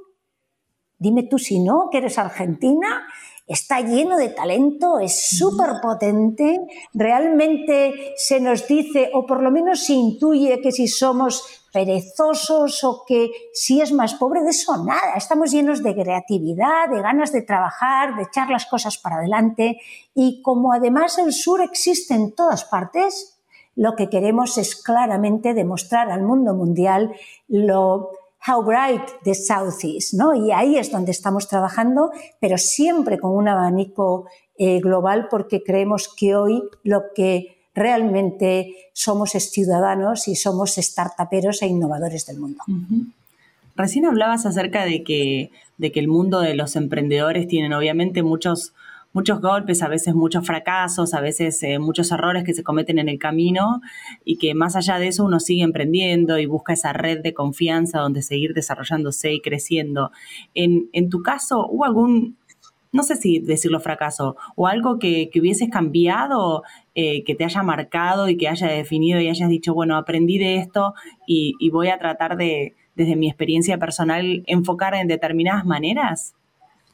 dime 0.97 1.25
tú 1.25 1.39
si 1.39 1.61
no, 1.61 1.91
que 1.93 1.99
eres 1.99 2.17
argentina, 2.19 3.07
está 3.47 3.81
lleno 3.81 4.17
de 4.17 4.31
talento, 4.31 4.99
es 4.99 5.29
súper 5.29 5.81
potente, 5.81 6.67
realmente 6.93 8.15
se 8.17 8.41
nos 8.41 8.67
dice, 8.67 9.11
o 9.15 9.25
por 9.25 9.43
lo 9.43 9.51
menos 9.51 9.85
se 9.85 9.93
intuye 9.93 10.61
que 10.61 10.73
si 10.73 10.89
somos 10.89 11.67
perezosos 11.73 12.83
o 12.85 13.05
que 13.07 13.31
si 13.53 13.81
es 13.81 13.93
más 13.93 14.15
pobre, 14.15 14.43
de 14.43 14.51
eso 14.51 14.83
nada. 14.83 15.15
Estamos 15.17 15.51
llenos 15.53 15.83
de 15.83 15.95
creatividad, 15.95 16.89
de 16.91 17.03
ganas 17.03 17.33
de 17.33 17.43
trabajar, 17.43 18.17
de 18.17 18.23
echar 18.23 18.49
las 18.49 18.67
cosas 18.67 18.99
para 18.99 19.17
adelante 19.17 19.79
y 20.15 20.41
como 20.43 20.73
además 20.73 21.19
el 21.19 21.33
sur 21.33 21.61
existe 21.61 22.15
en 22.15 22.33
todas 22.33 22.65
partes, 22.65 23.39
lo 23.75 23.95
que 23.95 24.09
queremos 24.09 24.57
es 24.57 24.75
claramente 24.75 25.53
demostrar 25.53 26.11
al 26.11 26.23
mundo 26.23 26.55
mundial 26.55 27.15
lo 27.47 28.11
How 28.47 28.63
Bright 28.63 29.03
the 29.25 29.35
South 29.35 29.85
is, 29.85 30.15
¿no? 30.15 30.35
Y 30.35 30.53
ahí 30.53 30.77
es 30.77 30.91
donde 30.91 31.11
estamos 31.11 31.49
trabajando, 31.49 32.13
pero 32.41 32.59
siempre 32.59 33.19
con 33.19 33.33
un 33.33 33.49
abanico 33.49 34.27
eh, 34.57 34.81
global 34.81 35.29
porque 35.29 35.63
creemos 35.63 36.09
que 36.09 36.37
hoy 36.37 36.63
lo 36.83 37.05
que 37.15 37.57
realmente 37.75 38.75
somos 38.93 39.35
es 39.35 39.51
ciudadanos 39.51 40.29
y 40.29 40.37
somos 40.37 40.77
startuperos 40.77 41.63
e 41.63 41.67
innovadores 41.67 42.27
del 42.27 42.39
mundo. 42.39 42.65
Recién 43.77 44.07
hablabas 44.07 44.47
acerca 44.47 44.85
de 44.85 45.05
que, 45.05 45.51
de 45.77 45.93
que 45.93 46.01
el 46.01 46.09
mundo 46.09 46.41
de 46.41 46.55
los 46.55 46.77
emprendedores 46.77 47.47
tienen 47.47 47.75
obviamente 47.75 48.23
muchos 48.23 48.73
muchos 49.17 49.41
golpes, 49.41 49.83
a 49.83 49.89
veces 49.89 50.15
muchos 50.15 50.45
fracasos, 50.47 51.15
a 51.15 51.23
veces 51.23 51.63
eh, 51.63 51.79
muchos 51.79 52.13
errores 52.13 52.45
que 52.45 52.53
se 52.53 52.63
cometen 52.63 52.99
en 52.99 53.09
el 53.09 53.19
camino 53.19 53.81
y 54.27 54.37
que 54.37 54.55
más 54.55 54.77
allá 54.77 54.99
de 54.99 55.09
eso 55.09 55.25
uno 55.25 55.41
sigue 55.41 55.63
emprendiendo 55.63 56.39
y 56.39 56.45
busca 56.45 56.75
esa 56.75 56.93
red 56.93 57.23
de 57.23 57.33
confianza 57.33 58.01
donde 58.01 58.21
seguir 58.21 58.53
desarrollándose 58.53 59.33
y 59.33 59.41
creciendo. 59.41 60.11
En, 60.53 60.91
en 60.93 61.09
tu 61.09 61.23
caso, 61.23 61.67
¿hubo 61.67 61.87
algún, 61.87 62.37
no 62.93 63.03
sé 63.03 63.17
si 63.17 63.39
decirlo 63.39 63.81
fracaso, 63.81 64.37
o 64.55 64.67
algo 64.67 64.99
que, 64.99 65.31
que 65.33 65.41
hubieses 65.41 65.71
cambiado, 65.71 66.63
eh, 66.95 67.25
que 67.25 67.35
te 67.35 67.45
haya 67.45 67.63
marcado 67.63 68.29
y 68.29 68.37
que 68.37 68.49
haya 68.49 68.67
definido 68.67 69.19
y 69.19 69.31
hayas 69.31 69.49
dicho, 69.49 69.73
bueno, 69.73 69.97
aprendí 69.97 70.37
de 70.37 70.57
esto 70.57 70.93
y, 71.27 71.55
y 71.59 71.71
voy 71.71 71.89
a 71.89 71.99
tratar 71.99 72.37
de, 72.37 72.75
desde 72.97 73.17
mi 73.17 73.29
experiencia 73.29 73.79
personal, 73.79 74.45
enfocar 74.47 74.95
en 74.95 75.09
determinadas 75.09 75.65
maneras? 75.65 76.35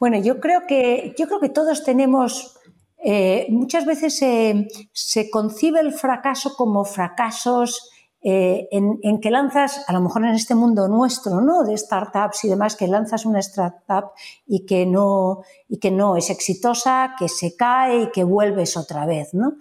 Bueno, 0.03 0.17
yo 0.17 0.41
creo 0.41 0.67
que, 0.67 1.15
yo 1.17 1.27
creo 1.27 1.39
que 1.39 1.47
todos 1.47 1.85
tenemos, 1.85 2.59
eh, 3.01 3.47
muchas 3.47 3.85
veces 3.85 4.17
se 4.17 5.29
concibe 5.29 5.79
el 5.79 5.93
fracaso 5.93 6.57
como 6.57 6.83
fracasos 6.83 7.89
eh, 8.21 8.67
en, 8.71 9.21
que 9.21 9.31
lanzas, 9.31 9.85
a 9.87 9.93
lo 9.93 10.01
mejor 10.01 10.25
en 10.25 10.31
este 10.31 10.55
mundo 10.55 10.89
nuestro, 10.89 11.39
¿no? 11.39 11.63
De 11.63 11.77
startups 11.77 12.43
y 12.43 12.49
demás, 12.49 12.75
que 12.75 12.87
lanzas 12.87 13.25
una 13.25 13.39
startup 13.39 14.11
y 14.45 14.65
que 14.65 14.85
no, 14.85 15.43
y 15.69 15.77
que 15.77 15.89
no 15.89 16.17
es 16.17 16.29
exitosa, 16.29 17.15
que 17.17 17.29
se 17.29 17.55
cae 17.55 18.01
y 18.01 18.11
que 18.11 18.25
vuelves 18.25 18.75
otra 18.75 19.05
vez, 19.05 19.33
¿no? 19.33 19.53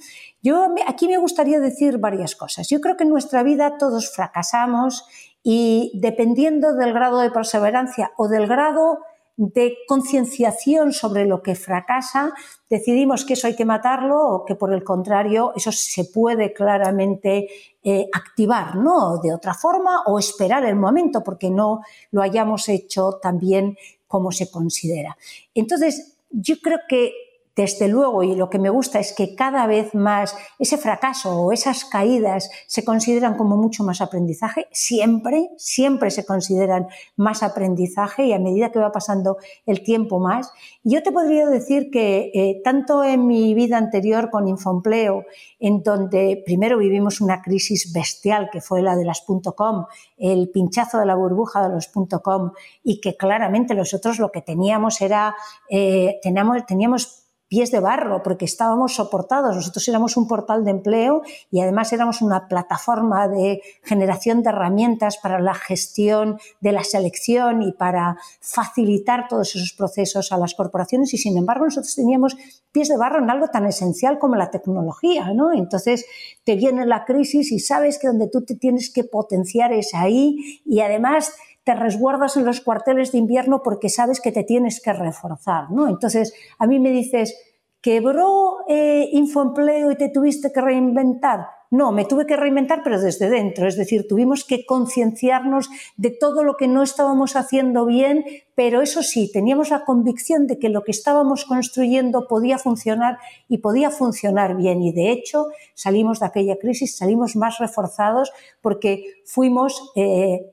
Yo 0.43 0.75
aquí 0.89 1.07
me 1.07 1.19
gustaría 1.19 1.61
decir 1.61 1.99
varias 1.99 2.35
cosas. 2.35 2.69
Yo 2.69 2.81
creo 2.81 2.97
que 2.97 3.05
en 3.05 3.11
nuestra 3.11 3.45
vida 3.45 3.79
todos 3.79 4.11
fracasamos 4.11 5.07
y 5.45 5.93
dependiendo 5.95 6.75
del 6.75 6.93
grado 6.93 7.21
de 7.21 7.31
perseverancia 7.31 8.11
o 8.17 8.27
del 8.27 8.49
grado 8.49 8.99
de 9.37 9.77
concienciación 9.89 10.93
sobre 10.93 11.25
lo 11.25 11.43
que 11.43 11.55
fracasa, 11.55 12.33
decidimos 12.69 13.25
que 13.25 13.33
eso 13.33 13.47
hay 13.47 13.57
que 13.57 13.65
matarlo 13.65 14.21
o 14.21 14.45
que 14.45 14.55
por 14.55 14.73
el 14.73 14.85
contrario 14.85 15.53
eso 15.57 15.73
se 15.73 16.05
puede 16.05 16.53
claramente 16.53 17.49
eh, 17.83 18.07
activar, 18.13 18.77
¿no? 18.77 19.19
De 19.19 19.33
otra 19.33 19.55
forma 19.55 20.03
o 20.07 20.19
esperar 20.19 20.65
el 20.65 20.77
momento 20.77 21.23
porque 21.25 21.51
no 21.51 21.81
lo 22.11 22.23
hayamos 22.23 22.69
hecho 22.69 23.19
tan 23.23 23.39
bien 23.39 23.77
como 24.07 24.31
se 24.33 24.51
considera. 24.51 25.17
Entonces, 25.55 26.19
yo 26.31 26.57
creo 26.63 26.81
que 26.89 27.13
desde 27.55 27.89
luego, 27.89 28.23
y 28.23 28.35
lo 28.35 28.49
que 28.49 28.59
me 28.59 28.71
gusta 28.71 28.99
es 28.99 29.13
que 29.13 29.35
cada 29.35 29.67
vez 29.67 29.95
más 29.95 30.35
ese 30.59 30.79
fracaso 30.79 31.39
o 31.43 31.53
esas 31.53 31.85
caídas 31.85 32.51
se 32.67 32.85
consideran 32.85 33.37
como 33.37 33.57
mucho 33.57 33.85
más 33.85 34.01
aprendizaje, 34.01 34.69
siempre, 34.71 35.51
siempre 35.59 36.11
se 36.11 36.25
consideran 36.25 36.89
más 37.17 37.43
aprendizaje 37.43 38.25
y 38.25 38.33
a 38.33 38.39
medida 38.39 38.73
que 38.73 38.79
va 38.79 38.91
pasando 38.91 39.37
el 39.67 39.83
tiempo 39.83 40.19
más. 40.19 40.51
yo 40.83 41.03
te 41.03 41.13
podría 41.13 41.47
decir 41.47 41.91
que 41.91 42.31
eh, 42.35 42.61
tanto 42.65 43.05
en 43.05 43.27
mi 43.27 43.55
vida 43.55 43.77
anterior 43.77 44.31
con 44.31 44.49
Infoempleo, 44.49 45.25
en 45.61 45.83
donde 45.83 46.43
primero 46.45 46.79
vivimos 46.79 47.21
una 47.21 47.43
crisis 47.43 47.93
bestial 47.93 48.49
que 48.51 48.61
fue 48.61 48.83
la 48.83 48.97
de 48.97 49.05
las 49.05 49.23
.com, 49.55 49.87
el 50.17 50.51
pinchazo 50.51 50.99
de 50.99 51.07
la 51.07 51.15
burbuja 51.15 51.69
de 51.69 51.75
los 51.75 51.89
.com 52.23 52.53
y 52.83 53.01
que 53.01 53.17
claramente 53.17 53.75
nosotros 53.75 54.19
lo 54.19 54.31
que 54.33 54.43
teníamos 54.43 55.01
era, 55.01 55.35
eh, 55.69 56.19
teníamos, 56.23 56.67
teníamos 56.67 57.22
pies 57.53 57.71
de 57.71 57.81
barro 57.81 58.23
porque 58.23 58.47
estábamos 58.47 58.95
soportados. 58.95 59.55
Nosotros 59.55 59.87
éramos 59.87 60.17
un 60.17 60.27
portal 60.27 60.65
de 60.65 60.71
empleo 60.71 61.21
y 61.51 61.61
además 61.61 61.93
éramos 61.93 62.23
una 62.23 62.49
plataforma 62.49 63.29
de 63.29 63.61
generación 63.83 64.43
de 64.43 64.49
herramientas 64.49 65.19
para 65.19 65.39
la 65.39 65.53
gestión 65.53 66.39
de 66.63 66.73
la 66.73 66.83
selección 66.83 67.61
y 67.61 67.73
para 67.73 68.17
facilitar 68.41 69.29
todos 69.29 69.55
esos 69.55 69.75
procesos 69.75 70.33
a 70.33 70.39
las 70.39 70.55
corporaciones 70.55 71.13
y 71.13 71.19
sin 71.19 71.37
embargo 71.37 71.67
nosotros 71.67 71.95
teníamos 71.95 72.39
pies 72.73 72.89
de 72.89 72.97
barro 72.97 73.19
en 73.19 73.29
algo 73.29 73.49
tan 73.49 73.67
esencial 73.67 74.19
como 74.19 74.35
la 74.35 74.51
tecnología, 74.51 75.35
¿no? 75.35 75.53
Entonces 75.53 76.07
te 76.45 76.57
viene 76.57 76.87
la 76.87 77.05
crisis 77.05 77.53
y 77.53 77.59
sabes 77.59 77.99
que 77.99 78.07
donde 78.07 78.29
tú 78.29 78.47
te 78.47 78.55
tienes 78.55 78.89
que 78.89 79.05
potenciar 79.05 79.75
es 79.75 79.93
ahí 79.93 80.63
y 80.65 80.81
además 80.81 81.35
te 81.65 81.75
resguardas 81.75 82.37
en 82.37 82.45
los 82.45 82.61
cuarteles 82.61 83.13
de 83.13 83.19
invierno 83.19 83.63
porque 83.63 83.89
sabes 83.89 84.21
que 84.21 84.33
te 84.33 84.45
tienes 84.45 84.81
que 84.81 84.93
reforzar, 84.93 85.71
¿no? 85.71 85.89
Entonces, 85.89 86.35
a 86.59 86.67
mí 86.67 86.81
me 86.81 86.91
dices, 86.91 87.37
¿quebró 87.81 88.59
eh, 88.69 89.09
Infoempleo 89.13 89.91
y 89.91 89.97
te 89.97 90.09
tuviste 90.09 90.53
que 90.53 90.61
reinventar? 90.61 91.47
No, 91.73 91.91
me 91.91 92.05
tuve 92.05 92.27
que 92.27 92.37
reinventar, 92.37 92.83
pero 92.85 93.01
desde 93.01 93.31
dentro. 93.31 93.67
Es 93.67 93.79
decir, 93.79 94.07
tuvimos 94.07 94.45
que 94.45 94.67
concienciarnos 94.67 95.71
de 95.97 96.11
todo 96.11 96.45
lo 96.45 96.57
que 96.59 96.69
no 96.69 96.83
estábamos 96.83 97.35
haciendo 97.35 97.87
bien, 97.87 98.27
pero 98.55 98.83
eso 98.83 99.03
sí, 99.03 99.33
teníamos 99.33 99.71
la 99.71 99.87
convicción 99.87 100.47
de 100.47 100.59
que 100.59 100.69
lo 100.69 100.83
que 100.85 100.91
estábamos 100.91 101.47
construyendo 101.47 102.29
podía 102.29 102.59
funcionar 102.59 103.17
y 103.49 103.59
podía 103.59 103.91
funcionar 103.91 104.55
bien. 104.55 104.83
Y 104.83 104.93
de 104.93 105.13
hecho, 105.13 105.47
salimos 105.73 106.21
de 106.21 106.27
aquella 106.27 106.57
crisis, 106.57 106.99
salimos 106.99 107.37
más 107.37 107.57
reforzados 107.57 108.33
porque 108.61 109.07
fuimos 109.25 109.93
eh, 109.97 110.53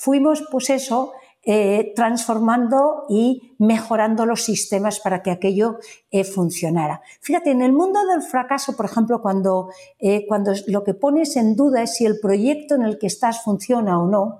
fuimos, 0.00 0.42
pues 0.50 0.70
eso, 0.70 1.12
eh, 1.42 1.92
transformando 1.94 3.04
y 3.08 3.54
mejorando 3.58 4.24
los 4.24 4.42
sistemas 4.42 4.98
para 4.98 5.22
que 5.22 5.30
aquello 5.30 5.78
eh, 6.10 6.24
funcionara. 6.24 7.02
Fíjate, 7.20 7.50
en 7.50 7.60
el 7.60 7.72
mundo 7.72 8.00
del 8.06 8.22
fracaso, 8.22 8.76
por 8.76 8.86
ejemplo, 8.86 9.20
cuando, 9.20 9.68
eh, 9.98 10.26
cuando 10.26 10.52
lo 10.68 10.84
que 10.84 10.94
pones 10.94 11.36
en 11.36 11.56
duda 11.56 11.82
es 11.82 11.96
si 11.96 12.06
el 12.06 12.18
proyecto 12.18 12.74
en 12.74 12.82
el 12.82 12.98
que 12.98 13.08
estás 13.08 13.42
funciona 13.42 14.00
o 14.00 14.06
no, 14.06 14.38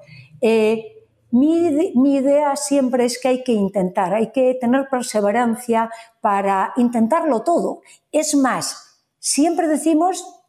mi, 1.33 1.93
mi, 1.95 2.17
idea 2.17 2.57
siempre 2.57 3.05
es 3.05 3.21
que 3.21 3.29
hay 3.29 3.45
que 3.45 3.53
intentar, 3.53 4.15
hay 4.15 4.33
que 4.33 4.57
tener 4.61 4.89
perseverancia 4.91 5.91
para 6.21 6.73
intentarlo 6.77 7.43
todo. 7.43 7.83
Es 8.11 8.35
más, 8.35 8.99
siempre 9.19 9.69
decimos 9.69 10.40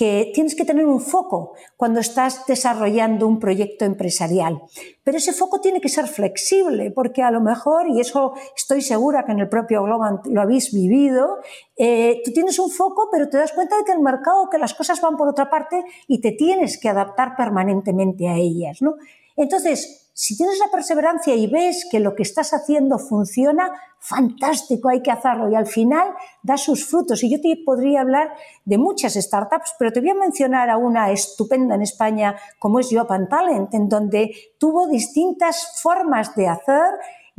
que 0.00 0.32
tienes 0.32 0.54
que 0.54 0.64
tener 0.64 0.86
un 0.86 0.98
foco 0.98 1.52
cuando 1.76 2.00
estás 2.00 2.46
desarrollando 2.46 3.26
un 3.26 3.38
proyecto 3.38 3.84
empresarial. 3.84 4.62
Pero 5.04 5.18
ese 5.18 5.34
foco 5.34 5.60
tiene 5.60 5.78
que 5.78 5.90
ser 5.90 6.06
flexible, 6.06 6.90
porque 6.90 7.22
a 7.22 7.30
lo 7.30 7.42
mejor, 7.42 7.86
y 7.86 8.00
eso 8.00 8.32
estoy 8.56 8.80
segura 8.80 9.26
que 9.26 9.32
en 9.32 9.40
el 9.40 9.50
propio 9.50 9.82
Globant 9.82 10.24
lo 10.28 10.40
habéis 10.40 10.72
vivido, 10.72 11.40
eh, 11.76 12.22
tú 12.24 12.32
tienes 12.32 12.58
un 12.58 12.70
foco, 12.70 13.10
pero 13.12 13.28
te 13.28 13.36
das 13.36 13.52
cuenta 13.52 13.76
de 13.76 13.84
que 13.84 13.92
el 13.92 14.00
mercado, 14.00 14.48
que 14.50 14.56
las 14.56 14.72
cosas 14.72 15.02
van 15.02 15.18
por 15.18 15.28
otra 15.28 15.50
parte 15.50 15.84
y 16.08 16.22
te 16.22 16.32
tienes 16.32 16.80
que 16.80 16.88
adaptar 16.88 17.36
permanentemente 17.36 18.26
a 18.26 18.36
ellas. 18.36 18.80
¿no? 18.80 18.94
Entonces, 19.36 20.09
si 20.20 20.36
tienes 20.36 20.58
la 20.58 20.70
perseverancia 20.70 21.34
y 21.34 21.46
ves 21.46 21.88
que 21.90 21.98
lo 21.98 22.14
que 22.14 22.24
estás 22.24 22.52
haciendo 22.52 22.98
funciona, 22.98 23.70
fantástico, 23.98 24.90
hay 24.90 25.00
que 25.00 25.10
hacerlo 25.10 25.50
y 25.50 25.54
al 25.54 25.66
final 25.66 26.08
da 26.42 26.58
sus 26.58 26.84
frutos. 26.84 27.24
Y 27.24 27.30
yo 27.30 27.40
te 27.40 27.56
podría 27.64 28.02
hablar 28.02 28.28
de 28.66 28.76
muchas 28.76 29.14
startups, 29.14 29.76
pero 29.78 29.92
te 29.92 30.00
voy 30.00 30.10
a 30.10 30.14
mencionar 30.14 30.68
a 30.68 30.76
una 30.76 31.10
estupenda 31.10 31.74
en 31.74 31.80
España 31.80 32.36
como 32.58 32.80
es 32.80 32.90
Job 32.92 33.08
Talent, 33.30 33.72
en 33.72 33.88
donde 33.88 34.30
tuvo 34.58 34.88
distintas 34.88 35.80
formas 35.80 36.34
de 36.34 36.48
hacer 36.48 36.90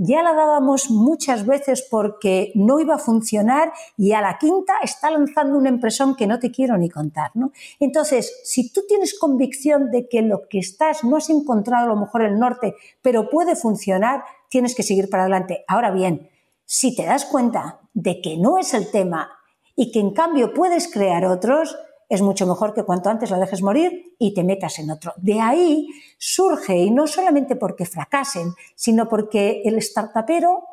ya 0.03 0.23
la 0.23 0.33
dábamos 0.33 0.89
muchas 0.89 1.45
veces 1.45 1.87
porque 1.89 2.51
no 2.55 2.79
iba 2.79 2.95
a 2.95 2.97
funcionar 2.97 3.71
y 3.97 4.13
a 4.13 4.21
la 4.21 4.39
quinta 4.39 4.73
está 4.81 5.11
lanzando 5.11 5.59
una 5.59 5.69
impresión 5.69 6.15
que 6.15 6.25
no 6.25 6.39
te 6.39 6.49
quiero 6.49 6.75
ni 6.75 6.89
contar. 6.89 7.29
¿no? 7.35 7.51
Entonces, 7.79 8.41
si 8.43 8.73
tú 8.73 8.81
tienes 8.87 9.17
convicción 9.19 9.91
de 9.91 10.09
que 10.09 10.23
lo 10.23 10.47
que 10.49 10.57
estás 10.57 11.03
no 11.03 11.17
has 11.17 11.29
encontrado 11.29 11.85
a 11.85 11.93
lo 11.93 11.95
mejor 11.95 12.23
el 12.23 12.39
norte, 12.39 12.73
pero 13.03 13.29
puede 13.29 13.55
funcionar, 13.55 14.23
tienes 14.49 14.73
que 14.73 14.81
seguir 14.81 15.07
para 15.07 15.23
adelante. 15.23 15.63
Ahora 15.67 15.91
bien, 15.91 16.29
si 16.65 16.95
te 16.95 17.05
das 17.05 17.25
cuenta 17.25 17.81
de 17.93 18.21
que 18.21 18.37
no 18.37 18.57
es 18.57 18.73
el 18.73 18.89
tema 18.89 19.29
y 19.75 19.91
que 19.91 19.99
en 19.99 20.15
cambio 20.15 20.55
puedes 20.55 20.91
crear 20.91 21.25
otros, 21.25 21.77
es 22.11 22.21
mucho 22.21 22.45
mejor 22.45 22.73
que 22.73 22.83
cuanto 22.83 23.09
antes 23.09 23.31
la 23.31 23.39
dejes 23.39 23.61
morir 23.61 24.15
y 24.19 24.33
te 24.33 24.43
metas 24.43 24.79
en 24.79 24.91
otro. 24.91 25.13
De 25.15 25.39
ahí 25.39 25.87
surge, 26.17 26.77
y 26.77 26.91
no 26.91 27.07
solamente 27.07 27.55
porque 27.55 27.85
fracasen, 27.85 28.53
sino 28.75 29.07
porque 29.07 29.61
el 29.63 29.81
startupero, 29.81 30.65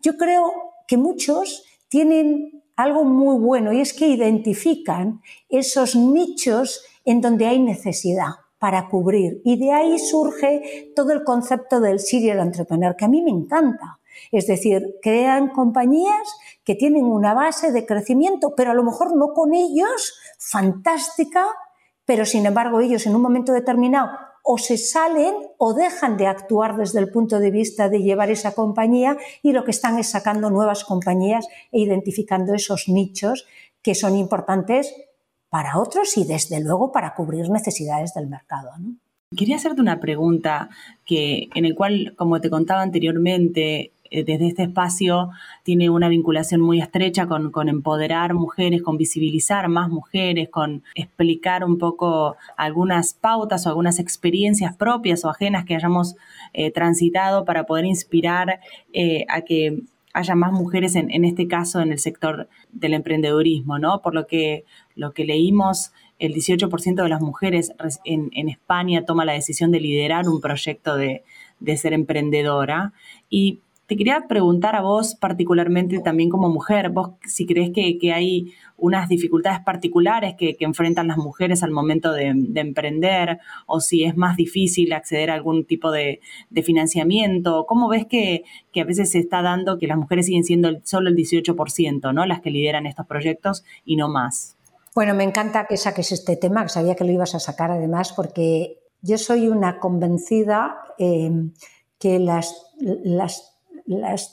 yo 0.00 0.16
creo 0.16 0.52
que 0.86 0.96
muchos 0.96 1.64
tienen 1.88 2.62
algo 2.76 3.02
muy 3.02 3.36
bueno 3.36 3.72
y 3.72 3.80
es 3.80 3.94
que 3.94 4.06
identifican 4.06 5.22
esos 5.48 5.96
nichos 5.96 6.84
en 7.04 7.20
donde 7.20 7.46
hay 7.46 7.58
necesidad 7.58 8.30
para 8.60 8.88
cubrir. 8.88 9.40
Y 9.44 9.58
de 9.58 9.72
ahí 9.72 9.98
surge 9.98 10.92
todo 10.94 11.10
el 11.10 11.24
concepto 11.24 11.80
del 11.80 11.98
serial 11.98 12.38
entrepreneur, 12.38 12.94
que 12.94 13.06
a 13.06 13.08
mí 13.08 13.22
me 13.22 13.32
encanta. 13.32 13.98
Es 14.30 14.46
decir, 14.46 14.98
crean 15.02 15.48
compañías 15.48 16.28
que 16.66 16.74
tienen 16.74 17.04
una 17.04 17.32
base 17.32 17.70
de 17.70 17.86
crecimiento, 17.86 18.54
pero 18.56 18.72
a 18.72 18.74
lo 18.74 18.82
mejor 18.82 19.16
no 19.16 19.32
con 19.32 19.54
ellos 19.54 20.18
fantástica, 20.38 21.46
pero 22.04 22.26
sin 22.26 22.44
embargo 22.44 22.80
ellos 22.80 23.06
en 23.06 23.14
un 23.14 23.22
momento 23.22 23.52
determinado 23.52 24.10
o 24.42 24.58
se 24.58 24.76
salen 24.76 25.34
o 25.58 25.74
dejan 25.74 26.16
de 26.16 26.26
actuar 26.26 26.76
desde 26.76 26.98
el 26.98 27.10
punto 27.10 27.38
de 27.38 27.52
vista 27.52 27.88
de 27.88 28.02
llevar 28.02 28.30
esa 28.30 28.52
compañía 28.52 29.16
y 29.42 29.52
lo 29.52 29.64
que 29.64 29.70
están 29.70 29.98
es 29.98 30.08
sacando 30.08 30.50
nuevas 30.50 30.84
compañías 30.84 31.46
e 31.70 31.80
identificando 31.80 32.52
esos 32.52 32.88
nichos 32.88 33.46
que 33.80 33.94
son 33.94 34.16
importantes 34.16 34.92
para 35.48 35.78
otros 35.78 36.16
y 36.16 36.24
desde 36.24 36.60
luego 36.60 36.90
para 36.90 37.14
cubrir 37.14 37.48
necesidades 37.48 38.12
del 38.12 38.26
mercado. 38.26 38.70
Quería 39.36 39.56
hacerte 39.56 39.80
una 39.80 39.98
pregunta 39.98 40.68
que, 41.04 41.48
en 41.54 41.64
el 41.64 41.74
cual, 41.74 42.14
como 42.16 42.40
te 42.40 42.50
contaba 42.50 42.82
anteriormente, 42.82 43.92
desde 44.10 44.46
este 44.48 44.62
espacio 44.64 45.30
tiene 45.62 45.90
una 45.90 46.08
vinculación 46.08 46.60
muy 46.60 46.80
estrecha 46.80 47.26
con, 47.26 47.68
empoderar 47.68 48.34
mujeres, 48.34 48.82
con 48.82 48.96
visibilizar 48.96 49.68
más 49.68 49.88
mujeres, 49.88 50.48
con 50.48 50.82
explicar 50.94 51.64
un 51.64 51.78
poco 51.78 52.36
algunas 52.56 53.14
pautas 53.14 53.66
o 53.66 53.70
algunas 53.70 53.98
experiencias 53.98 54.76
propias 54.76 55.24
o 55.24 55.30
ajenas 55.30 55.64
que 55.64 55.74
hayamos 55.74 56.16
eh, 56.52 56.70
transitado 56.70 57.44
para 57.44 57.64
poder 57.64 57.84
inspirar 57.84 58.60
eh, 58.92 59.24
a 59.28 59.42
que 59.42 59.82
haya 60.16 60.34
más 60.34 60.50
mujeres 60.50 60.96
en, 60.96 61.24
este 61.26 61.46
caso 61.46 61.80
en 61.80 61.92
el 61.92 61.98
sector 61.98 62.48
del 62.72 62.94
emprendedurismo, 62.94 63.78
¿no? 63.78 64.00
Por 64.00 64.14
lo 64.14 64.26
que 64.26 64.64
lo 64.94 65.12
que 65.12 65.26
leímos 65.26 65.92
el 66.18 66.34
18% 66.34 67.02
de 67.02 67.08
las 67.08 67.20
mujeres 67.20 67.72
en, 68.04 68.48
España 68.48 69.04
toma 69.04 69.26
la 69.26 69.34
decisión 69.34 69.70
de 69.70 69.80
liderar 69.80 70.26
un 70.28 70.40
proyecto 70.40 70.96
de, 70.96 71.22
ser 71.76 71.92
emprendedora. 71.92 72.94
Y 73.28 73.60
te 73.86 73.96
quería 73.96 74.26
preguntar 74.28 74.74
a 74.74 74.80
vos 74.80 75.14
particularmente 75.14 76.00
también 76.00 76.28
como 76.28 76.48
mujer, 76.48 76.90
vos 76.90 77.12
si 77.24 77.46
crees 77.46 77.70
que, 77.70 78.12
hay 78.12 78.52
unas 78.76 79.08
dificultades 79.08 79.60
particulares 79.60 80.34
que, 80.36 80.56
enfrentan 80.60 81.06
las 81.06 81.18
mujeres 81.18 81.62
al 81.62 81.70
momento 81.70 82.12
de, 82.12 82.34
emprender 82.56 83.38
o 83.66 83.80
si 83.80 84.04
es 84.04 84.16
más 84.16 84.36
difícil 84.36 84.92
acceder 84.92 85.30
a 85.30 85.34
algún 85.34 85.64
tipo 85.64 85.90
de, 85.90 86.20
financiamiento. 86.64 87.64
¿Cómo 87.66 87.88
ves 87.88 88.06
que, 88.06 88.44
a 88.80 88.84
veces 88.84 89.12
se 89.12 89.18
está 89.18 89.40
dando 89.40 89.78
que 89.78 89.86
las 89.86 89.96
mujeres 89.96 90.26
siguen 90.26 90.44
siendo 90.44 90.80
solo 90.82 91.08
el 91.08 91.16
18%, 91.16 92.12
¿no? 92.12 92.26
las 92.26 92.40
que 92.40 92.50
lideran 92.50 92.86
estos 92.86 93.06
proyectos 93.06 93.64
y 93.84 93.96
no 93.96 94.08
más? 94.08 94.56
Bueno, 94.94 95.14
me 95.14 95.24
encanta 95.24 95.66
que 95.66 95.76
saques 95.76 96.10
este 96.10 96.36
tema, 96.36 96.62
que 96.62 96.70
sabía 96.70 96.94
que 96.94 97.04
lo 97.04 97.12
ibas 97.12 97.34
a 97.34 97.38
sacar 97.38 97.70
además, 97.70 98.12
porque 98.14 98.78
yo 99.02 99.18
soy 99.18 99.48
una 99.48 99.78
convencida 99.78 100.78
eh, 100.98 101.30
que 101.98 102.18
las, 102.18 102.72
las, 102.80 103.55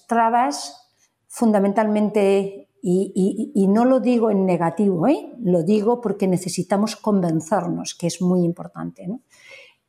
trabas 0.07 0.89
fundamentalmente, 1.27 2.69
y, 2.81 3.67
no 3.69 3.85
lo 3.85 3.99
digo 3.99 4.29
en 4.29 4.45
negativo, 4.45 5.07
¿eh? 5.07 5.33
lo 5.39 5.63
digo 5.63 6.01
porque 6.01 6.27
necesitamos 6.27 6.95
convencernos, 6.95 7.95
que 7.95 8.07
es 8.07 8.21
muy 8.21 8.43
importante, 8.43 9.07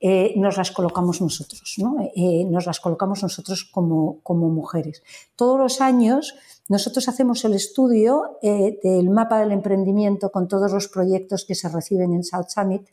eh, 0.01 0.35
nos 0.37 0.57
las 0.57 0.71
colocamos 0.71 1.21
nosotros, 1.21 1.75
¿no? 1.79 1.97
nos 2.51 2.67
las 2.67 2.81
colocamos 2.81 3.23
nosotros 3.23 3.65
como, 3.65 4.21
como 4.23 4.49
mujeres. 4.49 5.03
Todos 5.37 5.59
los 5.59 5.81
años 5.81 6.35
nosotros 6.69 7.09
hacemos 7.09 7.45
el 7.45 7.55
estudio 7.55 8.39
eh, 8.43 8.79
del 8.83 9.11
mapa 9.11 9.41
del 9.41 9.53
emprendimiento 9.53 10.31
con 10.31 10.49
todos 10.49 10.73
los 10.73 10.89
proyectos 10.89 11.45
que 11.45 11.55
se 11.55 11.69
reciben 11.69 12.15
en 12.15 12.25
South 12.25 12.49
Summit 12.49 12.89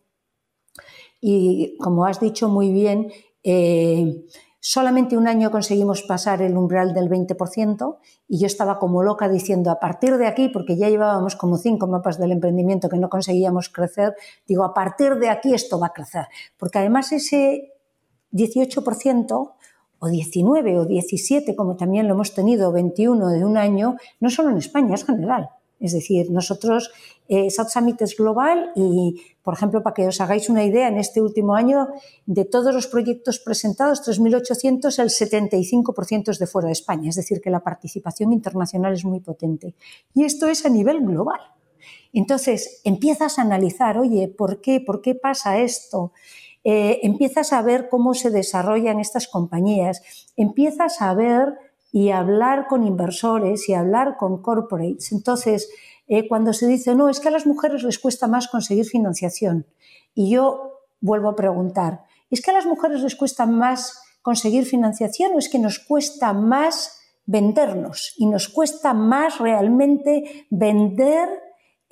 y, 1.21 1.77
como 1.77 2.05
has 2.05 2.19
dicho 2.19 2.49
muy 2.49 2.71
bien, 2.71 3.11
eh, 3.43 4.25
solamente 4.61 5.17
un 5.17 5.27
año 5.27 5.49
conseguimos 5.49 6.03
pasar 6.03 6.41
el 6.43 6.55
umbral 6.55 6.93
del 6.93 7.09
20% 7.09 7.97
y 8.27 8.39
yo 8.39 8.45
estaba 8.45 8.77
como 8.77 9.01
loca 9.03 9.27
diciendo 9.27 9.71
a 9.71 9.79
partir 9.79 10.17
de 10.17 10.27
aquí, 10.27 10.49
porque 10.49 10.77
ya 10.77 10.87
llevábamos 10.87 11.35
como 11.35 11.57
cinco 11.57 11.87
mapas 11.87 12.19
del 12.19 12.31
emprendimiento 12.31 12.87
que 12.87 12.97
no 12.97 13.09
conseguíamos 13.09 13.69
crecer, 13.69 14.15
digo, 14.47 14.63
a 14.63 14.73
partir 14.73 15.15
de 15.15 15.29
aquí 15.29 15.53
esto 15.53 15.79
va 15.79 15.87
a 15.87 15.93
crecer, 15.93 16.27
porque 16.57 16.77
además 16.77 17.11
ese 17.11 17.73
18% 18.31 19.51
o 19.99 20.07
19 20.07 20.79
o 20.79 20.85
17, 20.85 21.55
como 21.55 21.75
también 21.75 22.07
lo 22.07 22.13
hemos 22.13 22.33
tenido, 22.33 22.71
21 22.71 23.29
de 23.29 23.43
un 23.43 23.57
año, 23.57 23.97
no 24.19 24.29
solo 24.29 24.51
en 24.51 24.57
España, 24.57 24.95
es 24.95 25.05
general. 25.05 25.49
Es 25.79 25.93
decir, 25.93 26.29
nosotros, 26.29 26.91
eh, 27.27 27.49
South 27.49 27.69
Summit 27.69 28.01
es 28.03 28.15
global 28.15 28.71
y, 28.75 29.19
por 29.43 29.53
ejemplo, 29.55 29.81
para 29.81 29.93
que 29.93 30.07
os 30.07 30.21
hagáis 30.21 30.49
una 30.49 30.63
idea, 30.63 30.87
en 30.87 30.97
este 30.97 31.21
último 31.21 31.55
año, 31.55 31.87
de 32.25 32.45
todos 32.45 32.73
los 32.73 32.87
proyectos 32.87 33.39
presentados, 33.39 34.07
3.800, 34.07 34.99
el 34.99 35.09
75% 35.09 36.29
es 36.29 36.39
de 36.39 36.47
fuera 36.47 36.67
de 36.67 36.73
España. 36.73 37.09
Es 37.09 37.15
decir, 37.15 37.41
que 37.41 37.49
la 37.49 37.61
participación 37.61 38.33
internacional 38.33 38.93
es 38.93 39.05
muy 39.05 39.19
potente. 39.19 39.73
Y 40.13 40.25
esto 40.25 40.47
es 40.47 40.65
a 40.65 40.69
nivel 40.69 41.01
global. 41.01 41.39
Entonces, 42.13 42.81
empiezas 42.83 43.39
a 43.39 43.41
analizar, 43.41 43.97
oye, 43.97 44.27
¿por 44.27 44.61
qué? 44.61 44.79
¿Por 44.79 45.01
qué 45.01 45.15
pasa 45.15 45.59
esto? 45.59 46.11
Eh, 46.63 46.99
empiezas 47.03 47.53
a 47.53 47.61
ver 47.61 47.89
cómo 47.89 48.13
se 48.13 48.29
desarrollan 48.29 48.99
estas 48.99 49.27
compañías, 49.27 50.03
empiezas 50.35 51.01
a 51.01 51.13
ver 51.15 51.55
y 51.91 52.11
hablar 52.11 52.67
con 52.67 52.83
inversores 52.85 53.67
y 53.67 53.73
hablar 53.73 54.15
con 54.17 54.41
corporates. 54.41 55.11
Entonces, 55.11 55.69
eh, 56.13 56.27
cuando 56.27 56.51
se 56.51 56.67
dice, 56.67 56.93
no, 56.93 57.07
es 57.07 57.21
que 57.21 57.29
a 57.29 57.31
las 57.31 57.47
mujeres 57.47 57.83
les 57.83 57.97
cuesta 57.97 58.27
más 58.27 58.49
conseguir 58.49 58.83
financiación, 58.83 59.65
y 60.13 60.29
yo 60.29 60.81
vuelvo 60.99 61.29
a 61.29 61.37
preguntar, 61.37 62.03
¿es 62.29 62.41
que 62.41 62.51
a 62.51 62.53
las 62.53 62.65
mujeres 62.65 63.01
les 63.01 63.15
cuesta 63.15 63.45
más 63.45 63.97
conseguir 64.21 64.65
financiación 64.65 65.31
o 65.33 65.39
es 65.39 65.47
que 65.47 65.57
nos 65.57 65.79
cuesta 65.79 66.33
más 66.33 66.99
vendernos 67.25 68.13
y 68.17 68.25
nos 68.25 68.49
cuesta 68.49 68.93
más 68.93 69.39
realmente 69.39 70.47
vender 70.49 71.29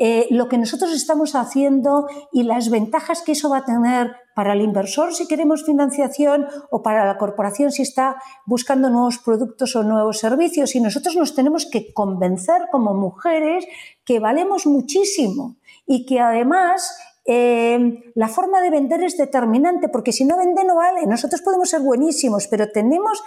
eh, 0.01 0.27
lo 0.31 0.47
que 0.47 0.57
nosotros 0.57 0.93
estamos 0.93 1.35
haciendo 1.35 2.07
y 2.31 2.43
las 2.43 2.69
ventajas 2.69 3.21
que 3.21 3.33
eso 3.33 3.49
va 3.49 3.57
a 3.57 3.65
tener 3.65 4.15
para 4.33 4.53
el 4.53 4.61
inversor 4.61 5.13
si 5.13 5.27
queremos 5.27 5.65
financiación 5.65 6.47
o 6.71 6.81
para 6.81 7.05
la 7.05 7.17
corporación 7.17 7.73
si 7.73 7.81
está 7.81 8.15
buscando 8.45 8.89
nuevos 8.89 9.17
productos 9.17 9.75
o 9.75 9.83
nuevos 9.83 10.19
servicios. 10.19 10.73
Y 10.75 10.79
nosotros 10.79 11.17
nos 11.17 11.35
tenemos 11.35 11.65
que 11.65 11.93
convencer 11.93 12.69
como 12.71 12.93
mujeres 12.93 13.65
que 14.05 14.19
valemos 14.19 14.65
muchísimo 14.65 15.57
y 15.85 16.05
que 16.05 16.21
además 16.21 16.97
eh, 17.25 18.11
la 18.15 18.29
forma 18.29 18.61
de 18.61 18.69
vender 18.69 19.03
es 19.03 19.17
determinante, 19.17 19.89
porque 19.89 20.13
si 20.13 20.23
no 20.23 20.37
vende 20.37 20.63
no 20.63 20.75
vale. 20.77 21.05
Nosotros 21.05 21.41
podemos 21.41 21.69
ser 21.69 21.81
buenísimos, 21.81 22.47
pero 22.47 22.71
tenemos 22.71 23.21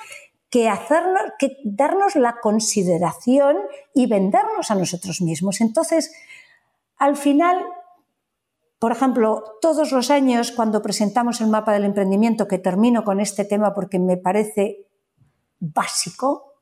que 0.49 0.69
hacernos, 0.69 1.23
que 1.39 1.57
darnos 1.65 2.17
la 2.17 2.37
consideración 2.43 3.57
y 3.95 4.07
vendernos 4.07 4.71
a 4.71 4.75
nosotros 4.75 5.21
mismos. 5.21 5.61
Entonces, 5.61 6.13
al 7.03 7.17
final, 7.17 7.67
por 8.79 8.93
ejemplo, 8.93 9.43
todos 9.61 9.91
los 9.91 10.09
años 10.13 10.53
cuando 10.53 10.83
presentamos 10.83 11.41
el 11.41 11.49
mapa 11.49 11.73
del 11.73 11.85
emprendimiento, 11.85 12.47
que 12.47 12.61
termino 12.61 13.03
con 13.03 13.19
este 13.19 13.45
tema 13.45 13.75
porque 13.75 13.99
me 13.99 14.17
parece 14.17 14.87
básico, 15.59 16.53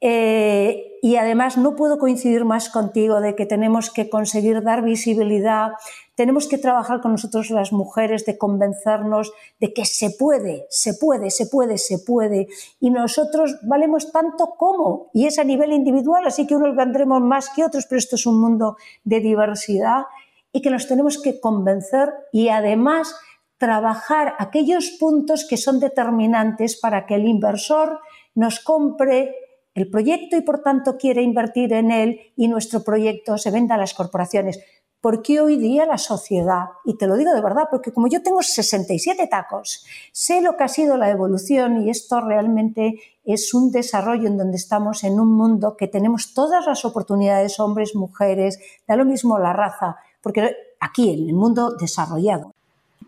eh, 0.00 0.98
y 1.00 1.14
además 1.14 1.56
no 1.58 1.76
puedo 1.76 1.98
coincidir 1.98 2.44
más 2.44 2.70
contigo 2.70 3.20
de 3.20 3.36
que 3.36 3.46
tenemos 3.46 3.92
que 3.92 4.10
conseguir 4.10 4.64
dar 4.64 4.82
visibilidad, 4.82 5.70
tenemos 6.18 6.48
que 6.48 6.58
trabajar 6.58 7.00
con 7.00 7.12
nosotros 7.12 7.48
las 7.50 7.72
mujeres, 7.72 8.26
de 8.26 8.36
convencernos 8.36 9.32
de 9.60 9.72
que 9.72 9.84
se 9.84 10.10
puede, 10.10 10.66
se 10.68 10.94
puede, 10.94 11.30
se 11.30 11.46
puede, 11.46 11.78
se 11.78 12.00
puede. 12.00 12.48
Y 12.80 12.90
nosotros 12.90 13.60
valemos 13.62 14.10
tanto 14.10 14.56
como, 14.56 15.10
y 15.14 15.26
es 15.26 15.38
a 15.38 15.44
nivel 15.44 15.70
individual, 15.70 16.26
así 16.26 16.44
que 16.44 16.56
unos 16.56 16.74
vendremos 16.74 17.20
más 17.20 17.50
que 17.50 17.64
otros, 17.64 17.86
pero 17.86 18.00
esto 18.00 18.16
es 18.16 18.26
un 18.26 18.40
mundo 18.40 18.76
de 19.04 19.20
diversidad 19.20 20.06
y 20.52 20.60
que 20.60 20.70
nos 20.70 20.88
tenemos 20.88 21.22
que 21.22 21.38
convencer 21.38 22.12
y 22.32 22.48
además 22.48 23.14
trabajar 23.56 24.34
aquellos 24.40 24.90
puntos 24.98 25.46
que 25.48 25.56
son 25.56 25.78
determinantes 25.78 26.80
para 26.80 27.06
que 27.06 27.14
el 27.14 27.28
inversor 27.28 28.00
nos 28.34 28.58
compre 28.58 29.36
el 29.78 29.88
proyecto 29.88 30.36
y 30.36 30.40
por 30.40 30.62
tanto 30.62 30.96
quiere 30.96 31.22
invertir 31.22 31.72
en 31.72 31.92
él 31.92 32.32
y 32.34 32.48
nuestro 32.48 32.82
proyecto 32.82 33.38
se 33.38 33.52
venda 33.52 33.76
a 33.76 33.78
las 33.78 33.94
corporaciones. 33.94 34.58
Porque 35.00 35.40
hoy 35.40 35.56
día 35.56 35.86
la 35.86 35.96
sociedad, 35.96 36.70
y 36.84 36.96
te 36.96 37.06
lo 37.06 37.16
digo 37.16 37.32
de 37.32 37.40
verdad, 37.40 37.68
porque 37.70 37.92
como 37.92 38.08
yo 38.08 38.20
tengo 38.20 38.42
67 38.42 39.28
tacos, 39.28 39.86
sé 40.12 40.42
lo 40.42 40.56
que 40.56 40.64
ha 40.64 40.68
sido 40.68 40.96
la 40.96 41.10
evolución 41.10 41.82
y 41.82 41.90
esto 41.90 42.20
realmente 42.20 43.00
es 43.24 43.54
un 43.54 43.70
desarrollo 43.70 44.26
en 44.26 44.36
donde 44.36 44.56
estamos 44.56 45.04
en 45.04 45.20
un 45.20 45.28
mundo 45.28 45.76
que 45.76 45.86
tenemos 45.86 46.34
todas 46.34 46.66
las 46.66 46.84
oportunidades, 46.84 47.60
hombres, 47.60 47.94
mujeres, 47.94 48.58
da 48.88 48.96
lo 48.96 49.04
mismo 49.04 49.38
la 49.38 49.52
raza, 49.52 49.96
porque 50.20 50.50
aquí 50.80 51.10
en 51.10 51.28
el 51.28 51.34
mundo 51.34 51.76
desarrollado. 51.78 52.54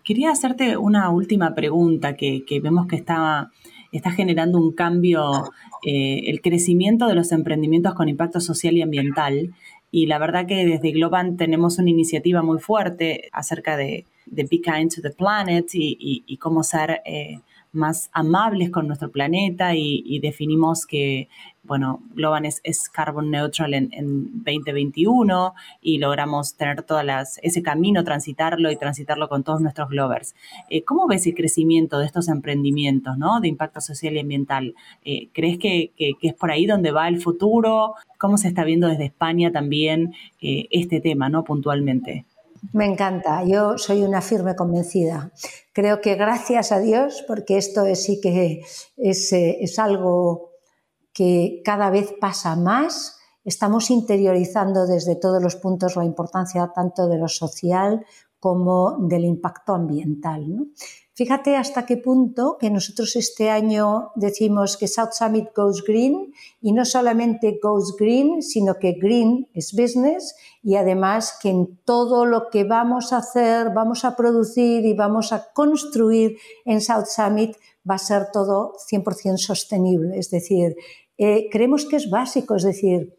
Quería 0.05 0.31
hacerte 0.31 0.77
una 0.77 1.11
última 1.11 1.55
pregunta 1.55 2.17
que, 2.17 2.45
vemos 2.63 2.87
que 2.87 2.97
está, 2.97 3.51
está 3.91 4.13
generando 4.13 4.59
un 4.59 4.73
cambio, 4.73 5.51
eh, 5.85 6.23
el 6.27 6.41
crecimiento 6.41 7.07
de 7.07 7.15
los 7.15 7.33
emprendimientos 7.33 7.95
con 7.95 8.09
impacto 8.09 8.41
social 8.41 8.77
y 8.77 8.83
ambiental 8.83 9.55
y 9.91 10.07
la 10.07 10.19
verdad 10.19 10.47
que 10.47 10.65
desde 10.65 10.93
Globan 10.93 11.37
tenemos 11.37 11.79
una 11.79 11.91
iniciativa 11.91 12.43
muy 12.43 12.59
fuerte 12.59 13.29
acerca 13.33 13.77
de, 13.77 14.05
de 14.27 14.45
Be 14.45 14.61
Kind 14.61 14.95
to 14.95 15.03
the 15.03 15.11
Planet 15.11 15.67
y, 15.73 16.37
cómo 16.39 16.63
ser 16.63 17.03
eh, 17.05 17.41
más 17.73 18.11
amables 18.13 18.71
con 18.71 18.87
nuestro 18.87 19.11
planeta 19.11 19.75
y, 19.75 20.19
definimos 20.21 20.87
que, 20.87 21.29
bueno, 21.63 22.03
Globan 22.15 22.45
es, 22.45 22.89
carbon 22.91 23.31
neutral 23.31 23.75
en, 23.75 23.91
2021 24.45 25.55
y 25.81 25.99
logramos 25.99 26.57
tener 26.57 26.83
todas 26.83 27.05
las, 27.05 27.39
ese 27.43 27.63
camino, 27.63 28.03
transitarlo 28.03 28.71
y 28.71 28.77
transitarlo 28.77 29.29
con 29.29 29.45
todos 29.45 29.61
nuestros 29.61 29.89
Glovers. 29.89 30.35
Eh, 30.69 30.83
¿Cómo 30.83 31.07
ves 31.07 31.27
el 31.27 31.35
crecimiento 31.35 31.99
de 31.99 32.07
estos 32.07 32.29
emprendimientos, 32.29 33.17
¿no? 33.19 33.41
De 33.41 33.49
impacto 33.49 33.81
social 33.81 34.15
y 34.15 34.21
ambiental. 34.21 34.75
Eh, 35.05 35.29
¿Crees 35.33 35.59
que, 35.59 35.93
es 35.97 36.35
por 36.35 36.51
ahí 36.51 36.67
donde 36.67 36.91
va 36.91 37.09
el 37.09 37.21
futuro? 37.21 37.95
¿Cómo 38.19 38.37
se 38.37 38.49
está 38.49 38.65
viendo 38.65 38.89
desde 38.89 39.05
España 39.05 39.53
también 39.53 40.15
eh, 40.41 40.67
este 40.71 41.01
tema, 41.01 41.29
¿no? 41.29 41.45
Puntualmente. 41.45 42.25
Me 42.73 42.87
encanta, 42.87 43.43
yo 43.45 43.79
soy 43.79 44.03
una 44.03 44.21
firme 44.21 44.55
convencida. 44.55 45.33
Creo 45.73 46.01
que 46.01 46.15
gracias 46.15 46.73
a 46.73 46.79
Dios, 46.79 47.25
porque 47.27 47.57
esto 47.57 47.85
es, 47.85 48.03
sí 48.03 48.21
que 48.21 48.63
es, 48.97 49.33
es 49.33 49.79
algo 49.79 50.51
que 51.13 51.63
cada 51.65 51.91
vez 51.91 52.13
pasa 52.21 52.57
más, 52.57 53.17
estamos 53.45 53.91
interiorizando 53.91 54.87
desde 54.87 55.17
todos 55.17 55.43
los 55.43 55.57
puntos 55.57 55.97
la 55.97 56.05
importancia 56.05 56.71
tanto 56.75 57.09
de 57.09 57.19
lo 57.19 57.29
social 57.29 58.05
como 58.41 58.97
del 58.99 59.25
impacto 59.25 59.75
ambiental. 59.75 60.71
Fíjate 61.21 61.55
hasta 61.57 61.85
qué 61.85 61.99
punto 61.99 62.57
que 62.59 62.71
nosotros 62.71 63.15
este 63.15 63.51
año 63.51 64.11
decimos 64.15 64.79
que 64.79 64.89
South 64.89 65.11
Summit 65.13 65.49
goes 65.55 65.85
green 65.85 66.33
y 66.63 66.73
no 66.73 66.87
solamente 66.87 67.61
goes 67.63 67.95
green, 67.99 68.41
sino 68.41 68.77
que 68.79 68.93
green 68.93 69.47
es 69.53 69.75
business 69.75 70.35
y 70.63 70.77
además 70.77 71.39
que 71.43 71.51
en 71.51 71.79
todo 71.85 72.25
lo 72.25 72.49
que 72.49 72.65
vamos 72.65 73.13
a 73.13 73.19
hacer, 73.19 73.75
vamos 73.75 74.07
a 74.07 74.17
producir 74.17 74.87
y 74.87 74.95
vamos 74.95 75.35
a 75.35 75.53
construir 75.53 76.39
en 76.65 76.81
South 76.81 77.05
Summit 77.05 77.55
va 77.89 77.97
a 77.97 77.99
ser 77.99 78.31
todo 78.33 78.73
100% 78.91 79.37
sostenible. 79.37 80.19
Es 80.19 80.31
decir, 80.31 80.75
eh, 81.19 81.49
creemos 81.51 81.85
que 81.85 81.97
es 81.97 82.09
básico, 82.09 82.57
es 82.57 82.63
decir, 82.63 83.15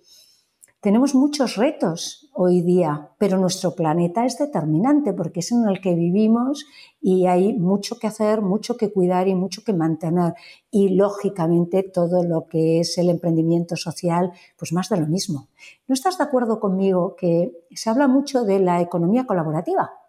tenemos 0.81 1.13
muchos 1.13 1.57
retos 1.57 2.27
hoy 2.33 2.61
día, 2.61 3.11
pero 3.19 3.37
nuestro 3.37 3.75
planeta 3.75 4.25
es 4.25 4.39
determinante 4.39 5.13
porque 5.13 5.41
es 5.41 5.51
en 5.51 5.69
el 5.69 5.79
que 5.79 5.93
vivimos 5.93 6.65
y 6.99 7.27
hay 7.27 7.53
mucho 7.53 7.99
que 7.99 8.07
hacer, 8.07 8.41
mucho 8.41 8.77
que 8.77 8.91
cuidar 8.91 9.27
y 9.27 9.35
mucho 9.35 9.63
que 9.63 9.73
mantener. 9.73 10.33
Y 10.71 10.89
lógicamente 10.89 11.83
todo 11.83 12.23
lo 12.23 12.47
que 12.47 12.79
es 12.79 12.97
el 12.97 13.09
emprendimiento 13.09 13.75
social, 13.75 14.31
pues 14.57 14.73
más 14.73 14.89
de 14.89 14.97
lo 14.97 15.05
mismo. 15.05 15.49
¿No 15.87 15.93
estás 15.93 16.17
de 16.17 16.23
acuerdo 16.23 16.59
conmigo 16.59 17.15
que 17.15 17.51
se 17.75 17.89
habla 17.91 18.07
mucho 18.07 18.43
de 18.43 18.59
la 18.59 18.81
economía 18.81 19.27
colaborativa? 19.27 20.00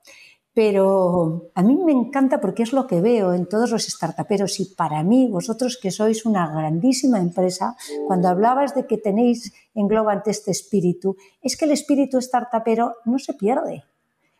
Pero 0.54 1.50
a 1.54 1.62
mí 1.62 1.76
me 1.76 1.92
encanta 1.92 2.40
porque 2.40 2.62
es 2.62 2.74
lo 2.74 2.86
que 2.86 3.00
veo 3.00 3.32
en 3.32 3.46
todos 3.46 3.70
los 3.70 3.84
startuperos 3.84 4.60
y 4.60 4.66
para 4.66 5.02
mí, 5.02 5.28
vosotros 5.28 5.78
que 5.80 5.90
sois 5.90 6.26
una 6.26 6.46
grandísima 6.46 7.18
empresa, 7.18 7.74
cuando 8.06 8.28
hablabas 8.28 8.74
de 8.74 8.86
que 8.86 8.98
tenéis 8.98 9.54
englobante 9.74 10.30
este 10.30 10.50
espíritu, 10.50 11.16
es 11.40 11.56
que 11.56 11.64
el 11.64 11.72
espíritu 11.72 12.20
startupero 12.20 12.96
no 13.06 13.18
se 13.18 13.32
pierde. 13.32 13.84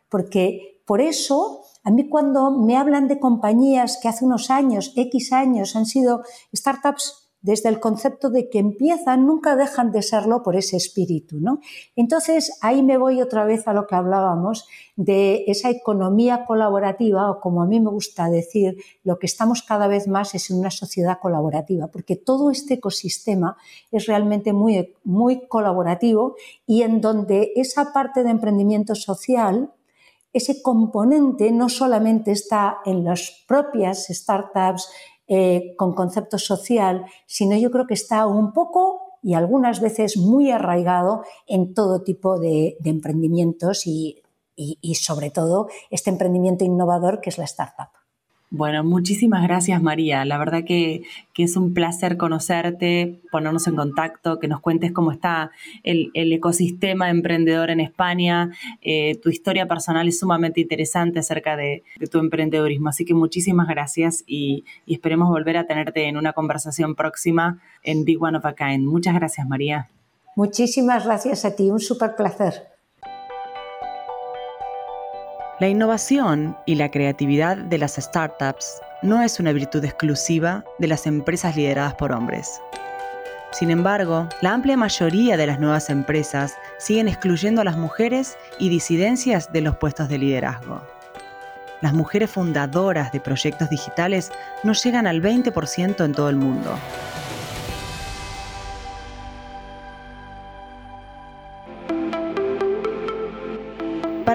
Porque 0.07 0.81
por 0.85 1.01
eso, 1.01 1.63
a 1.83 1.89
mí 1.89 2.07
cuando 2.07 2.51
me 2.51 2.77
hablan 2.77 3.07
de 3.07 3.19
compañías 3.19 3.97
que 3.99 4.07
hace 4.07 4.23
unos 4.23 4.51
años, 4.51 4.93
X 4.95 5.33
años, 5.33 5.75
han 5.75 5.87
sido 5.87 6.21
startups 6.53 7.22
desde 7.43 7.69
el 7.69 7.81
concepto 7.81 8.29
de 8.29 8.49
que 8.49 8.57
empiezan, 8.57 9.27
nunca 9.27 9.55
dejan 9.55 9.91
de 9.91 10.01
serlo 10.01 10.41
por 10.41 10.55
ese 10.55 10.77
espíritu. 10.77 11.39
¿no? 11.39 11.59
Entonces, 11.95 12.57
ahí 12.61 12.81
me 12.81 12.97
voy 12.97 13.21
otra 13.21 13.43
vez 13.45 13.67
a 13.67 13.73
lo 13.73 13.85
que 13.85 13.95
hablábamos 13.95 14.65
de 14.95 15.43
esa 15.47 15.69
economía 15.69 16.45
colaborativa, 16.45 17.29
o 17.29 17.41
como 17.41 17.61
a 17.61 17.67
mí 17.67 17.81
me 17.81 17.89
gusta 17.89 18.29
decir, 18.29 18.77
lo 19.03 19.19
que 19.19 19.27
estamos 19.27 19.61
cada 19.61 19.87
vez 19.87 20.07
más 20.07 20.33
es 20.33 20.49
en 20.49 20.59
una 20.59 20.71
sociedad 20.71 21.19
colaborativa, 21.21 21.87
porque 21.87 22.15
todo 22.15 22.49
este 22.49 22.75
ecosistema 22.75 23.57
es 23.91 24.05
realmente 24.07 24.53
muy, 24.53 24.95
muy 25.03 25.45
colaborativo 25.47 26.35
y 26.65 26.83
en 26.83 27.01
donde 27.01 27.51
esa 27.57 27.91
parte 27.91 28.23
de 28.23 28.29
emprendimiento 28.29 28.95
social, 28.95 29.73
ese 30.31 30.61
componente 30.61 31.51
no 31.51 31.69
solamente 31.69 32.31
está 32.31 32.77
en 32.85 33.03
las 33.03 33.43
propias 33.47 34.07
startups, 34.09 34.89
eh, 35.27 35.73
con 35.77 35.93
concepto 35.93 36.37
social, 36.37 37.05
sino 37.25 37.57
yo 37.57 37.71
creo 37.71 37.87
que 37.87 37.93
está 37.93 38.27
un 38.27 38.53
poco 38.53 39.01
y 39.21 39.35
algunas 39.35 39.79
veces 39.79 40.17
muy 40.17 40.51
arraigado 40.51 41.23
en 41.47 41.73
todo 41.73 42.03
tipo 42.03 42.39
de, 42.39 42.75
emprendimientos 42.83 43.87
y 43.87 44.21
sobre 44.95 45.31
todo 45.31 45.67
este 45.89 46.09
emprendimiento 46.09 46.65
innovador 46.65 47.21
que 47.21 47.29
es 47.29 47.37
la 47.37 47.45
startup. 47.45 48.02
Bueno, 48.55 48.83
muchísimas 48.83 49.41
gracias 49.41 49.81
María. 49.81 50.25
La 50.25 50.37
verdad 50.37 50.63
que, 50.63 51.01
es 51.35 51.57
un 51.57 51.73
placer 51.73 52.17
conocerte, 52.17 53.19
ponernos 53.31 53.65
en 53.65 53.75
contacto, 53.75 54.37
que 54.37 54.47
nos 54.47 54.61
cuentes 54.61 54.91
cómo 54.91 55.11
está 55.11 55.49
el, 55.81 56.11
ecosistema 56.13 57.09
emprendedor 57.09 57.71
en 57.71 57.79
España. 57.79 58.51
Eh, 58.83 59.19
tu 59.23 59.29
historia 59.29 59.67
personal 59.67 60.07
es 60.07 60.19
sumamente 60.19 60.61
interesante 60.61 61.17
acerca 61.17 61.57
de, 61.57 61.81
tu 62.11 62.19
emprendedorismo. 62.19 62.89
Así 62.89 63.05
que 63.05 63.15
muchísimas 63.15 63.67
gracias 63.67 64.23
y, 64.27 64.65
y, 64.85 64.93
esperemos 64.93 65.29
volver 65.29 65.57
a 65.57 65.65
tenerte 65.65 66.07
en 66.07 66.15
una 66.15 66.33
conversación 66.33 66.93
próxima 66.93 67.59
en 67.81 68.05
Big 68.05 68.21
One 68.21 68.37
of 68.37 68.45
a 68.45 68.53
Kind. 68.53 68.85
Muchas 68.85 69.15
gracias 69.15 69.47
María. 69.47 69.89
Muchísimas 70.35 71.05
gracias 71.05 71.43
a 71.43 71.55
ti, 71.55 71.71
un 71.71 71.79
súper 71.79 72.15
placer. 72.15 72.72
La 75.63 75.69
innovación 75.69 76.57
y 76.65 76.75
la 76.75 76.91
creatividad 76.91 77.55
de 77.55 77.77
las 77.77 77.93
startups 77.95 78.81
no 79.01 79.23
es 79.23 79.39
una 79.39 79.53
virtud 79.53 79.85
exclusiva 79.85 80.65
de 80.77 80.89
las 80.89 81.07
empresas 81.07 81.55
lideradas 81.55 81.93
por 81.93 82.11
hombres. 82.11 82.59
Sin 83.53 83.71
embargo, 83.71 84.27
la 84.41 84.51
amplia 84.51 84.75
mayoría 84.75 85.37
de 85.37 85.47
las 85.47 85.61
nuevas 85.61 85.89
empresas 85.89 86.53
siguen 86.79 87.07
excluyendo 87.07 87.61
a 87.61 87.63
las 87.63 87.77
mujeres 87.77 88.37
y 88.59 88.67
disidencias 88.67 89.53
de 89.53 89.61
los 89.61 89.77
puestos 89.77 90.09
de 90.09 90.17
liderazgo. 90.17 90.81
Las 91.79 91.93
mujeres 91.93 92.29
fundadoras 92.29 93.13
de 93.13 93.21
proyectos 93.21 93.69
digitales 93.69 94.33
no 94.63 94.73
llegan 94.73 95.07
al 95.07 95.21
20% 95.21 96.03
en 96.03 96.11
todo 96.11 96.27
el 96.27 96.35
mundo. 96.35 96.77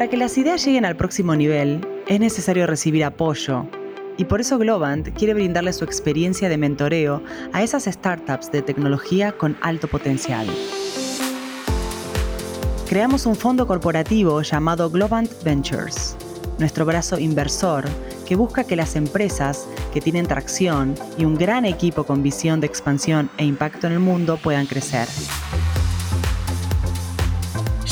Para 0.08 0.16
que 0.16 0.24
las 0.24 0.38
ideas 0.38 0.64
lleguen 0.64 0.86
al 0.86 0.96
próximo 0.96 1.36
nivel, 1.36 1.86
es 2.06 2.18
necesario 2.18 2.66
recibir 2.66 3.04
apoyo. 3.04 3.66
Y 4.16 4.24
por 4.24 4.40
eso 4.40 4.56
Globant 4.56 5.10
quiere 5.10 5.34
brindarle 5.34 5.70
su 5.74 5.84
experiencia 5.84 6.48
de 6.48 6.56
mentoreo 6.56 7.22
a 7.52 7.62
esas 7.62 7.84
startups 7.84 8.50
de 8.50 8.62
tecnología 8.62 9.32
con 9.32 9.58
alto 9.60 9.86
potencial. 9.86 10.46
Creamos 12.88 13.26
un 13.26 13.36
fondo 13.36 13.66
corporativo 13.66 14.40
llamado 14.40 14.88
Globant 14.88 15.30
Ventures, 15.44 16.16
nuestro 16.58 16.86
brazo 16.86 17.18
inversor 17.18 17.84
que 18.26 18.34
busca 18.34 18.64
que 18.64 18.76
las 18.76 18.96
empresas 18.96 19.68
que 19.92 20.00
tienen 20.00 20.26
tracción 20.26 20.94
y 21.18 21.26
un 21.26 21.34
gran 21.34 21.66
equipo 21.66 22.04
con 22.04 22.22
visión 22.22 22.62
de 22.62 22.66
expansión 22.66 23.28
e 23.36 23.44
impacto 23.44 23.86
en 23.86 23.92
el 23.92 24.00
mundo 24.00 24.38
puedan 24.42 24.64
crecer. 24.64 25.06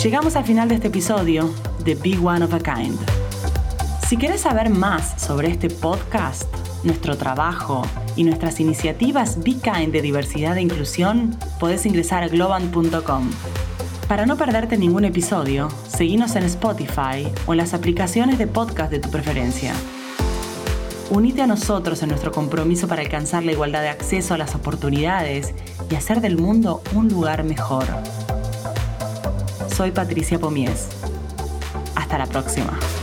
Llegamos 0.03 0.35
al 0.35 0.45
final 0.45 0.71
de 0.71 0.77
este 0.77 0.89
episodio 0.89 1.53
The 1.87 1.95
Big 1.95 2.19
One 2.19 2.45
of 2.45 2.53
a 2.53 2.59
Kind. 2.59 2.99
Si 4.09 4.17
quieres 4.17 4.41
saber 4.41 4.71
más 4.71 5.23
sobre 5.23 5.49
este 5.49 5.71
podcast, 5.71 6.53
nuestro 6.83 7.17
trabajo 7.17 7.83
y 8.17 8.25
nuestras 8.25 8.59
iniciativas 8.59 9.39
Be 9.45 9.55
Kind 9.55 9.93
de 9.93 10.03
diversidad 10.03 10.57
e 10.57 10.63
inclusión, 10.63 11.39
puedes 11.61 11.87
ingresar 11.87 12.25
a 12.25 12.29
globan.com. 12.29 13.31
Para 14.09 14.27
no 14.27 14.37
perderte 14.37 14.77
ningún 14.77 15.05
episodio, 15.05 15.69
seguinos 15.87 16.35
en 16.35 16.43
Spotify 16.43 17.33
o 17.47 17.53
en 17.53 17.59
las 17.59 17.73
aplicaciones 17.73 18.37
de 18.37 18.49
podcast 18.49 18.91
de 18.91 18.99
tu 18.99 19.09
preferencia. 19.09 19.73
Unite 21.11 21.43
a 21.43 21.47
nosotros 21.47 22.03
en 22.03 22.09
nuestro 22.09 22.33
compromiso 22.33 22.89
para 22.89 23.03
alcanzar 23.03 23.45
la 23.45 23.53
igualdad 23.53 23.83
de 23.83 23.91
acceso 23.91 24.35
a 24.35 24.39
las 24.39 24.57
oportunidades 24.57 25.55
y 25.89 25.95
hacer 25.95 26.21
del 26.21 26.37
mundo 26.37 26.83
un 26.97 27.07
lugar 27.07 27.45
mejor. 27.45 27.87
Soy 29.69 29.93
Patricia 29.93 30.41
Pomies. 30.41 30.96
Hasta 32.17 32.25
la 32.25 32.43
próxima. 32.43 32.96